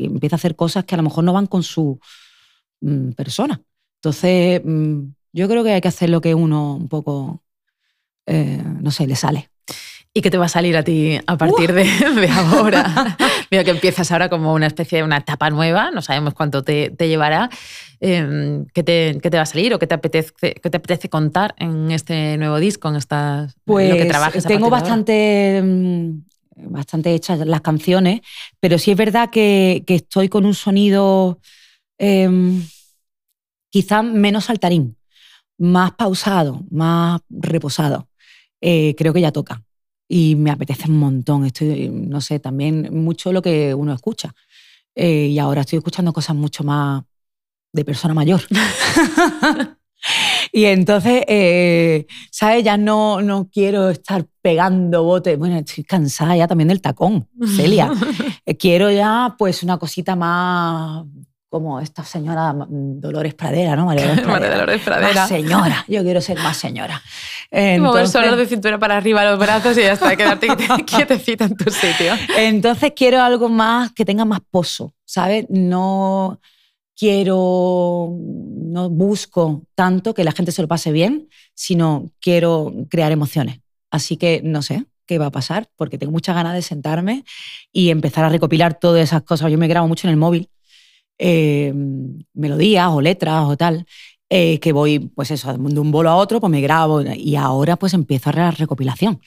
empieza 0.05 0.37
a 0.37 0.39
hacer 0.39 0.57
cosas 0.57 0.85
que 0.85 0.95
a 0.95 0.99
lo 0.99 1.05
mejor 1.05 1.25
no 1.25 1.33
van 1.33 1.47
con 1.47 1.63
su 1.63 1.99
mm, 2.81 3.13
persona. 3.13 3.63
Entonces, 4.01 4.63
mm, 4.65 5.01
yo 5.33 5.49
creo 5.49 5.65
que 5.65 5.73
hay 5.73 5.81
que 5.81 5.89
hacer 5.89 6.11
lo 6.11 6.21
que 6.21 6.35
uno 6.35 6.77
un 6.77 6.89
poco, 6.89 7.43
eh, 8.27 8.63
no 8.81 8.91
sé, 8.91 9.07
le 9.07 9.17
sale. 9.17 9.51
¿Y 10.17 10.23
qué 10.23 10.31
te 10.31 10.39
va 10.39 10.47
a 10.47 10.49
salir 10.49 10.79
a 10.79 10.83
ti 10.83 11.21
a 11.27 11.37
partir 11.37 11.75
de, 11.75 11.85
ahora? 12.31 13.19
Mira 13.51 13.65
que 13.65 13.71
empiezas 13.71 14.11
ahora 14.11 14.31
como 14.31 14.55
una 14.55 14.67
especie 14.67 14.97
de 14.97 15.05
una 15.05 15.19
etapa 15.19 15.51
nueva, 15.51 15.91
no 15.91 16.01
sabemos 16.01 16.33
cuánto 16.33 16.65
te, 16.65 16.91
llevará. 17.01 17.51
Em, 18.01 18.65
¿qué, 18.73 18.83
te, 18.83 19.19
¿qué, 19.23 19.29
te, 19.29 19.37
va 19.37 19.43
a 19.43 19.47
salir 19.47 19.75
o 19.75 19.79
qué 19.79 19.87
te 19.87 19.93
apetece, 19.93 20.33
qué 20.41 20.71
te 20.71 20.77
apetece 20.79 21.11
contar 21.11 21.55
en 21.59 21.91
este 21.91 22.39
nuevo 22.39 22.59
disco, 22.59 22.89
en 22.89 22.97
estas, 22.97 23.57
pues, 23.67 23.91
lo 23.91 23.97
que 23.97 24.07
trabajas? 24.07 24.45
Tengo 24.45 24.71
bastante, 24.71 25.61
mm, 25.63 26.23
bastante 26.71 27.13
hechas 27.13 27.39
las 27.41 27.61
canciones, 27.61 28.23
pero 28.59 28.79
sí 28.79 28.93
es 28.93 28.97
verdad 28.97 29.29
que, 29.29 29.85
que 29.87 29.97
estoy 29.97 30.31
con 30.31 30.47
un 30.47 30.55
sonido 30.55 31.41
eh, 31.99 32.63
quizá 33.69 34.01
menos 34.03 34.47
saltarín, 34.47 34.97
más 35.59 35.93
pausado, 35.93 36.65
más 36.71 37.21
reposado. 37.29 38.09
Eh, 38.63 38.95
creo 38.97 39.13
que 39.13 39.21
ya 39.21 39.31
toca 39.31 39.66
y 40.09 40.37
me 40.37 40.51
apetece 40.51 40.91
un 40.91 40.99
montón. 40.99 41.45
Estoy, 41.45 41.89
no 41.89 42.21
sé, 42.21 42.39
también 42.39 42.89
mucho 42.93 43.33
lo 43.33 43.43
que 43.43 43.75
uno 43.75 43.93
escucha. 43.93 44.35
Eh, 44.95 45.27
y 45.27 45.39
ahora 45.39 45.63
estoy 45.63 45.79
escuchando 45.79 46.13
cosas 46.13 46.37
mucho 46.37 46.65
más 46.65 47.03
de 47.73 47.85
persona 47.85 48.15
mayor. 48.15 48.41
y 50.53 50.65
entonces, 50.65 51.23
eh, 51.29 52.07
¿sabes? 52.31 52.65
Ya 52.65 52.77
no, 52.77 53.21
no 53.21 53.49
quiero 53.51 53.91
estar 53.91 54.27
pegando 54.41 55.03
botes. 55.03 55.39
Bueno, 55.39 55.59
estoy 55.59 55.85
cansada 55.85 56.37
ya 56.37 56.47
también 56.47 56.69
del 56.69 56.81
tacón, 56.81 57.29
Celia. 57.57 57.91
Eh, 58.49 58.57
quiero 58.57 58.93
ya, 58.93 59.35
pues, 59.37 59.65
una 59.65 59.77
cosita 59.77 60.15
más 60.15 61.05
como 61.57 61.81
esta 61.81 62.05
señora 62.05 62.55
Dolores 62.69 63.35
Pradera, 63.35 63.75
¿no? 63.75 63.87
María 63.87 64.15
Dolores 64.25 64.83
Pradera. 64.83 65.15
Más 65.15 65.29
señora, 65.29 65.85
yo 65.89 66.03
quiero 66.03 66.21
ser 66.21 66.39
más 66.39 66.57
señora. 66.57 67.03
Entonces, 67.51 68.15
Mover 68.15 68.37
de 68.37 68.47
cintura 68.47 68.79
para 68.79 68.97
arriba 68.97 69.25
los 69.25 69.39
brazos 69.39 69.77
y 69.79 69.81
ya 69.81 69.93
está, 69.93 70.15
quedarte 70.15 70.49
quietecita 70.87 71.47
en 71.47 71.57
tu 71.57 71.71
sitio. 71.71 72.13
Entonces 72.37 72.93
quiero 72.95 73.23
algo 73.23 73.49
más 73.49 73.93
que 73.93 74.05
tenga 74.05 74.25
más 74.25 74.41
pozo, 74.51 74.93
¿sabes? 75.07 75.47
No 75.49 76.41
quiero, 76.97 78.11
no 78.19 78.91
busco 78.91 79.63
tanto 79.75 80.15
que 80.15 80.25
la 80.25 80.33
gente 80.33 80.53
se 80.53 80.63
lo 80.63 80.69
pase 80.69 80.93
bien, 80.93 81.29
sino 81.55 82.11
quiero 82.21 82.73
crear 82.91 83.13
emociones. 83.13 83.61
Así 83.91 84.17
que 84.17 84.41
no 84.45 84.63
sé, 84.63 84.85
qué 85.07 85.19
va 85.19 85.27
a 85.27 85.31
pasar, 85.31 85.69
porque 85.77 85.99
tengo 85.99 86.13
muchas 86.13 86.35
ganas 86.35 86.55
de 86.55 86.63
sentarme 86.63 87.25
y 87.73 87.91
empezar 87.91 88.25
a 88.25 88.29
recopilar 88.29 88.79
todas 88.79 89.03
esas 89.03 89.23
cosas. 89.23 89.51
Yo 89.51 89.59
me 89.59 89.69
grabo 89.69 89.89
mucho 89.89 90.07
en 90.07 90.11
el 90.11 90.17
móvil 90.17 90.51
eh, 91.19 91.73
melodías 92.35 92.89
o 92.91 93.01
letras 93.01 93.45
o 93.47 93.57
tal, 93.57 93.87
eh, 94.29 94.59
que 94.61 94.73
voy, 94.73 94.99
pues 94.99 95.31
eso, 95.31 95.53
de 95.57 95.81
un 95.81 95.91
bolo 95.91 96.11
a 96.11 96.17
otro, 96.17 96.41
pues 96.41 96.51
me 96.51 96.61
grabo 96.61 97.03
y 97.03 97.37
ahora 97.37 97.77
pues 97.77 97.95
empiezo 97.95 98.31
a 98.31 98.33
la 98.33 98.51
recopilación. 98.51 99.21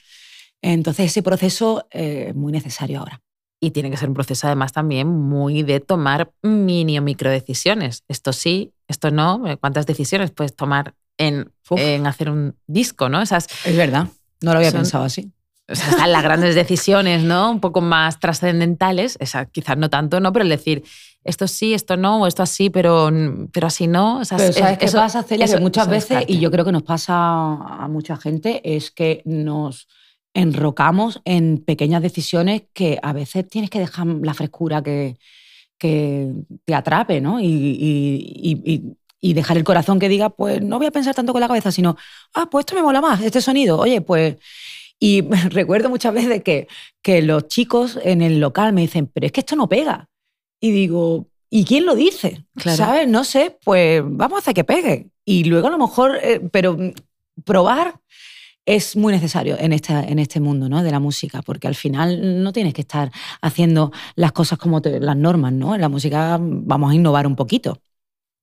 Entonces 0.62 1.06
ese 1.06 1.22
proceso 1.22 1.86
eh, 1.90 2.26
es 2.28 2.34
muy 2.34 2.52
necesario 2.52 3.00
ahora. 3.00 3.22
Y 3.62 3.72
tiene 3.72 3.90
que 3.90 3.96
ser 3.96 4.08
un 4.08 4.14
proceso 4.14 4.46
además 4.46 4.72
también 4.72 5.06
muy 5.06 5.62
de 5.62 5.80
tomar 5.80 6.32
mini 6.42 6.98
o 6.98 7.02
micro 7.02 7.30
decisiones. 7.30 8.04
Esto 8.08 8.32
sí, 8.32 8.72
esto 8.88 9.10
no. 9.10 9.42
¿Cuántas 9.60 9.84
decisiones 9.86 10.30
puedes 10.30 10.56
tomar 10.56 10.94
en, 11.18 11.52
en 11.70 12.06
hacer 12.06 12.30
un 12.30 12.56
disco? 12.66 13.10
¿no? 13.10 13.20
Esas, 13.20 13.48
es 13.66 13.76
verdad, 13.76 14.08
no 14.40 14.52
lo 14.52 14.58
había 14.58 14.72
pensado 14.72 15.04
así. 15.04 15.30
O 15.70 15.74
sea, 15.74 15.90
están 15.90 16.10
las 16.10 16.22
grandes 16.22 16.54
decisiones, 16.54 17.22
¿no? 17.22 17.50
Un 17.50 17.60
poco 17.60 17.80
más 17.80 18.18
trascendentales, 18.18 19.18
quizás 19.52 19.76
no 19.76 19.88
tanto, 19.88 20.18
¿no? 20.18 20.32
Pero 20.32 20.42
el 20.42 20.48
decir, 20.48 20.82
esto 21.22 21.46
sí, 21.46 21.74
esto 21.74 21.96
no, 21.96 22.22
o 22.22 22.26
esto 22.26 22.42
así, 22.42 22.70
pero, 22.70 23.10
pero 23.52 23.66
así 23.66 23.86
no. 23.86 24.20
O 24.20 24.24
sea, 24.24 24.38
pero 24.38 24.52
¿sabes 24.52 24.78
qué 24.78 24.86
pasa, 24.90 25.22
Celia? 25.22 25.46
que 25.46 25.60
muchas 25.60 25.88
veces, 25.88 26.24
y 26.26 26.38
yo 26.38 26.50
creo 26.50 26.64
que 26.64 26.72
nos 26.72 26.82
pasa 26.82 27.14
a 27.14 27.88
mucha 27.88 28.16
gente, 28.16 28.60
es 28.64 28.90
que 28.90 29.22
nos 29.24 29.86
enrocamos 30.32 31.20
en 31.24 31.58
pequeñas 31.58 32.02
decisiones 32.02 32.62
que 32.72 32.98
a 33.02 33.12
veces 33.12 33.48
tienes 33.48 33.68
que 33.68 33.80
dejar 33.80 34.06
la 34.06 34.32
frescura 34.32 34.82
que, 34.82 35.18
que 35.76 36.32
te 36.64 36.74
atrape, 36.74 37.20
¿no? 37.20 37.40
Y, 37.40 37.46
y, 37.46 38.96
y, 39.20 39.34
dejar 39.34 39.58
el 39.58 39.64
corazón 39.64 39.98
que 39.98 40.08
diga, 40.08 40.30
pues 40.30 40.62
no 40.62 40.78
voy 40.78 40.86
a 40.86 40.90
pensar 40.90 41.14
tanto 41.14 41.32
con 41.32 41.40
la 41.40 41.48
cabeza, 41.48 41.70
sino, 41.72 41.96
ah, 42.34 42.48
pues 42.50 42.62
esto 42.62 42.74
me 42.74 42.82
mola 42.82 43.00
más, 43.00 43.20
este 43.20 43.40
sonido, 43.40 43.78
oye, 43.78 44.00
pues... 44.00 44.36
Y 45.02 45.22
recuerdo 45.50 45.88
muchas 45.88 46.12
veces 46.12 46.42
que, 46.42 46.68
que 47.02 47.22
los 47.22 47.48
chicos 47.48 47.98
en 48.02 48.20
el 48.20 48.38
local 48.38 48.74
me 48.74 48.82
dicen, 48.82 49.06
pero 49.06 49.26
es 49.26 49.32
que 49.32 49.40
esto 49.40 49.56
no 49.56 49.66
pega. 49.66 50.09
Y 50.60 50.70
digo, 50.72 51.26
¿y 51.48 51.64
quién 51.64 51.86
lo 51.86 51.94
dice? 51.94 52.44
¿Sabes? 52.56 53.08
No 53.08 53.24
sé, 53.24 53.58
pues 53.64 54.02
vamos 54.04 54.36
a 54.36 54.40
hacer 54.40 54.54
que 54.54 54.64
pegue. 54.64 55.10
Y 55.24 55.44
luego 55.44 55.68
a 55.68 55.70
lo 55.70 55.78
mejor, 55.78 56.18
eh, 56.22 56.40
pero 56.52 56.76
probar 57.44 58.00
es 58.66 58.94
muy 58.94 59.12
necesario 59.12 59.56
en, 59.58 59.72
esta, 59.72 60.04
en 60.04 60.18
este 60.18 60.38
mundo 60.38 60.68
¿no? 60.68 60.82
de 60.82 60.90
la 60.90 61.00
música, 61.00 61.42
porque 61.42 61.66
al 61.66 61.74
final 61.74 62.42
no 62.42 62.52
tienes 62.52 62.74
que 62.74 62.82
estar 62.82 63.10
haciendo 63.40 63.90
las 64.14 64.32
cosas 64.32 64.58
como 64.58 64.80
las 64.80 65.16
normas, 65.16 65.52
¿no? 65.52 65.74
En 65.74 65.80
la 65.80 65.88
música 65.88 66.38
vamos 66.40 66.92
a 66.92 66.94
innovar 66.94 67.26
un 67.26 67.36
poquito. 67.36 67.78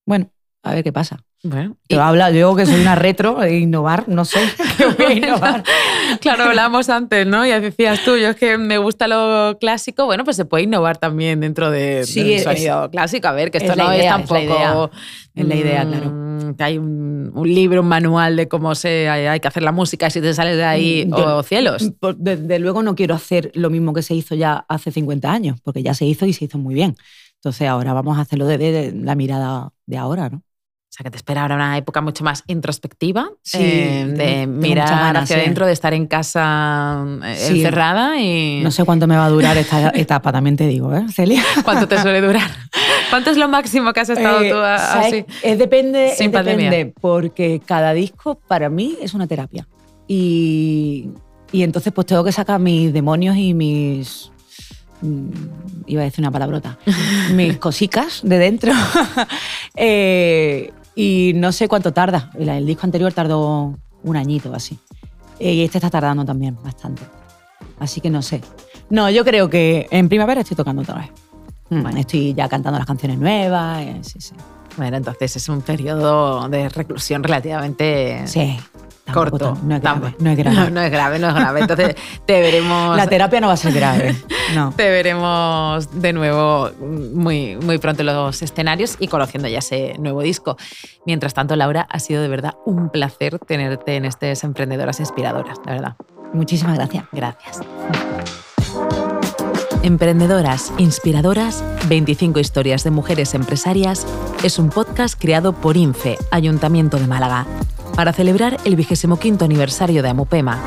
Bueno, 0.06 0.30
a 0.63 0.73
ver 0.73 0.84
qué 0.84 0.91
pasa. 0.91 1.23
Bueno, 1.43 1.78
Te 1.88 1.95
habla 2.00 2.32
yo 2.32 2.56
que 2.56 2.65
soy 2.65 2.82
una 2.82 2.95
retro, 2.95 3.43
e 3.43 3.60
innovar, 3.60 4.10
no 4.10 4.26
sé 4.26 4.39
qué 4.78 4.86
voy 4.86 5.06
a 5.06 5.13
innovar. 5.13 5.63
claro, 6.21 6.45
hablábamos 6.45 6.89
antes, 6.89 7.28
¿no? 7.28 7.45
Ya 7.45 7.60
decías 7.60 8.04
tú, 8.04 8.17
yo 8.17 8.30
es 8.30 8.36
que 8.36 8.58
me 8.58 8.80
gusta 8.80 9.08
lo 9.08 9.58
clásico, 9.60 10.06
bueno, 10.06 10.23
pues 10.23 10.36
se 10.36 10.45
puede 10.45 10.63
innovar 10.63 10.97
también 10.97 11.39
dentro 11.39 11.69
de, 11.69 12.06
sí, 12.06 12.23
del 12.23 12.41
sonido 12.41 12.89
clásico. 12.89 13.28
A 13.28 13.34
ver, 13.34 13.52
que 13.52 13.60
esto 13.60 13.76
no 13.76 13.91
es 13.91 14.08
tampoco. 14.08 14.89
Es 15.36 15.45
la 15.45 15.56
idea, 15.56 15.86
claro. 15.86 16.10
Mm, 16.12 16.56
que 16.56 16.63
hay 16.63 16.78
un, 16.80 17.32
libro, 17.45 17.82
un 17.82 17.88
manual 17.88 18.36
de 18.36 18.47
cómo 18.47 18.73
se, 18.73 19.08
hay, 19.08 19.39
que 19.39 19.47
hacer 19.47 19.62
la 19.62 19.71
música 19.71 20.08
y 20.08 20.12
si 20.12 20.21
te 20.21 20.34
sales 20.34 20.58
de 20.58 20.63
ahí, 20.63 21.06
mm, 21.06 21.13
o 21.13 21.43
cielos. 21.43 21.91
Desde 22.17 22.58
luego 22.58 22.82
no 22.82 22.95
quiero 22.95 23.13
hacer 23.13 23.52
lo 23.54 23.69
mismo 23.69 23.93
que 23.93 24.02
se 24.02 24.15
hizo 24.15 24.34
ya 24.34 24.65
hace 24.67 24.91
50 24.91 25.32
años, 25.32 25.60
porque 25.63 25.84
ya 25.84 25.93
se 25.93 26.06
hizo 26.06 26.26
y 26.26 26.34
se 26.34 26.45
hizo 26.45 26.58
muy 26.58 26.73
bien. 26.73 26.95
Entonces 27.36 27.67
ahora 27.67 27.93
vamos 27.93 28.17
a 28.17 28.21
hacerlo 28.21 28.47
desde 28.47 28.91
la 28.91 29.13
mirada 29.13 29.69
de 29.86 29.97
ahora, 29.97 30.30
¿no? 30.30 30.41
Sea, 30.97 31.03
que 31.03 31.12
te 31.12 31.17
espera 31.17 31.43
ahora 31.43 31.53
una 31.53 31.77
época 31.77 32.01
mucho 32.01 32.23
más 32.23 32.43
introspectiva, 32.47 33.29
eh, 33.53 34.12
de 34.17 34.47
mirar 34.47 35.15
hacia 35.15 35.38
adentro, 35.38 35.67
de 35.67 35.73
estar 35.73 35.93
en 35.93 36.07
casa 36.07 37.05
eh, 37.23 37.49
encerrada 37.49 38.19
y... 38.19 38.62
No 38.63 38.71
sé 38.71 38.83
cuánto 38.83 39.05
me 39.05 39.15
va 39.15 39.25
a 39.25 39.29
durar 39.29 39.55
esta 39.57 39.89
etapa, 39.93 40.31
también 40.31 40.57
te 40.57 40.65
digo, 40.65 40.91
¿eh, 40.95 41.05
Celia? 41.13 41.43
¿Cuánto 41.63 41.88
te 41.88 42.01
suele 42.01 42.19
durar? 42.19 42.49
¿Cuánto 43.12 43.29
es 43.29 43.38
lo 43.38 43.47
máximo 43.47 43.93
que 43.93 43.99
has 43.99 44.10
estado 44.10 44.41
eh, 44.41 44.49
tú 44.49 44.57
así? 44.57 45.25
Es, 45.43 45.60
depende, 45.60 46.15
depende, 46.17 46.93
porque 46.99 47.62
cada 47.63 47.93
disco 47.93 48.39
para 48.47 48.69
mí 48.69 48.97
es 48.99 49.13
una 49.13 49.27
terapia. 49.27 49.67
Y, 50.07 51.10
y 51.51 51.62
entonces 51.62 51.93
pues 51.93 52.07
tengo 52.07 52.23
que 52.23 52.31
sacar 52.31 52.60
mis 52.60 52.91
demonios 52.91 53.38
y 53.38 53.53
mis... 53.53 54.31
mm, 55.01 55.29
Iba 55.86 56.01
a 56.01 56.05
decir 56.05 56.23
una 56.23 56.31
palabrota. 56.31 56.79
mis 57.33 57.57
cosicas 57.60 58.21
de 58.23 58.39
dentro. 58.39 58.73
Eh, 59.75 60.71
y 60.97 61.33
no 61.36 61.51
sé 61.51 61.67
cuánto 61.67 61.93
tarda. 61.93 62.31
El, 62.38 62.49
el 62.49 62.65
disco 62.65 62.81
anterior 62.86 63.13
tardó 63.13 63.75
un 64.03 64.15
añito 64.17 64.53
así. 64.53 64.77
Eh, 65.39 65.53
Y 65.53 65.63
este 65.63 65.77
está 65.77 65.89
tardando 65.89 66.25
también 66.25 66.57
bastante. 66.63 67.03
Así 67.79 68.01
que 68.01 68.10
no 68.10 68.21
sé. 68.21 68.41
No, 68.89 69.10
yo 69.10 69.23
creo 69.23 69.49
que 69.49 69.88
en 69.91 70.10
primavera 70.10 70.41
estoy 70.41 70.57
tocando 70.57 70.81
otra 70.81 70.95
vez. 70.95 71.10
Vale. 71.69 71.99
Estoy 71.99 72.33
ya 72.33 72.47
cantando 72.49 72.79
las 72.79 72.88
canciones 72.88 73.19
nuevas. 73.19 73.81
eh, 73.83 73.99
sí, 74.01 74.19
sí. 74.19 74.33
Bueno, 74.77 74.97
entonces 74.97 75.36
es 75.36 75.49
un 75.49 75.62
periodo 75.62 76.47
de 76.49 76.69
reclusión 76.69 77.23
relativamente 77.23 78.25
Sí. 78.27 78.57
Corto. 79.13 79.58
No 79.63 79.76
es 79.76 79.82
grave. 79.82 80.15
No 80.20 80.30
es 80.32 80.38
grave. 80.38 80.56
No, 80.56 80.70
no 80.70 80.82
es 80.82 80.91
grave, 80.91 81.20
no 81.20 81.28
es 81.30 81.34
grave. 81.34 81.60
Entonces 81.62 81.96
te 82.26 82.41
veremos. 82.41 82.98
La 82.98 83.08
terapia 83.08 83.39
no 83.41 83.48
va 83.48 83.54
a 83.54 83.58
ser 83.58 83.74
grave. 83.74 84.15
No. 84.56 84.72
Te 84.72 84.89
veremos 84.89 85.89
de 86.02 86.13
nuevo 86.13 86.72
muy, 86.80 87.58
muy 87.58 87.80
pronto 87.80 88.02
en 88.02 88.06
los 88.06 88.41
escenarios 88.41 88.96
y 88.98 89.10
conociendo 89.10 89.50
ya 89.50 89.60
ese 89.60 89.96
nuevo 90.00 90.22
disco. 90.22 90.56
Mientras 91.06 91.34
tanto, 91.34 91.58
Laura, 91.58 91.86
ha 91.89 92.00
sido 92.00 92.22
de 92.22 92.30
verdad 92.30 92.56
un 92.65 92.89
placer 92.89 93.39
tenerte 93.39 93.98
en 93.98 94.06
estas 94.06 94.46
emprendedoras 94.46 95.02
inspiradoras, 95.02 95.58
de 95.65 95.74
verdad. 95.74 95.98
Muchísimas 96.34 96.78
gracias. 96.78 97.04
Gracias. 97.12 97.60
Emprendedoras, 99.84 100.74
inspiradoras, 100.78 101.63
25 101.88 102.39
historias 102.39 102.84
de 102.84 102.91
mujeres 102.91 103.34
empresarias 103.34 104.06
es 104.43 104.60
un 104.60 104.70
podcast 104.70 105.20
creado 105.20 105.54
por 105.54 105.78
INFE, 105.78 106.17
Ayuntamiento 106.32 106.98
de 106.98 107.08
Málaga, 107.08 107.46
para 107.97 108.13
celebrar 108.13 108.57
el 108.63 108.75
25 108.75 109.43
aniversario 109.43 110.03
de 110.03 110.10
Amupema. 110.10 110.62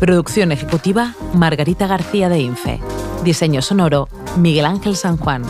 Producción 0.00 0.52
ejecutiva, 0.52 1.14
Margarita 1.34 1.86
García 1.86 2.30
de 2.30 2.40
INFE. 2.40 2.80
Diseño 3.24 3.60
sonoro, 3.60 4.08
Miguel 4.38 4.64
Ángel 4.64 4.96
San 4.96 5.18
Juan. 5.18 5.42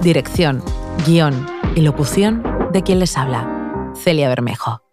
Dirección, 0.00 0.62
guion 1.04 1.44
y 1.74 1.80
locución 1.80 2.44
de 2.72 2.84
quien 2.84 3.00
les 3.00 3.18
habla, 3.18 3.92
Celia 3.96 4.28
Bermejo. 4.28 4.87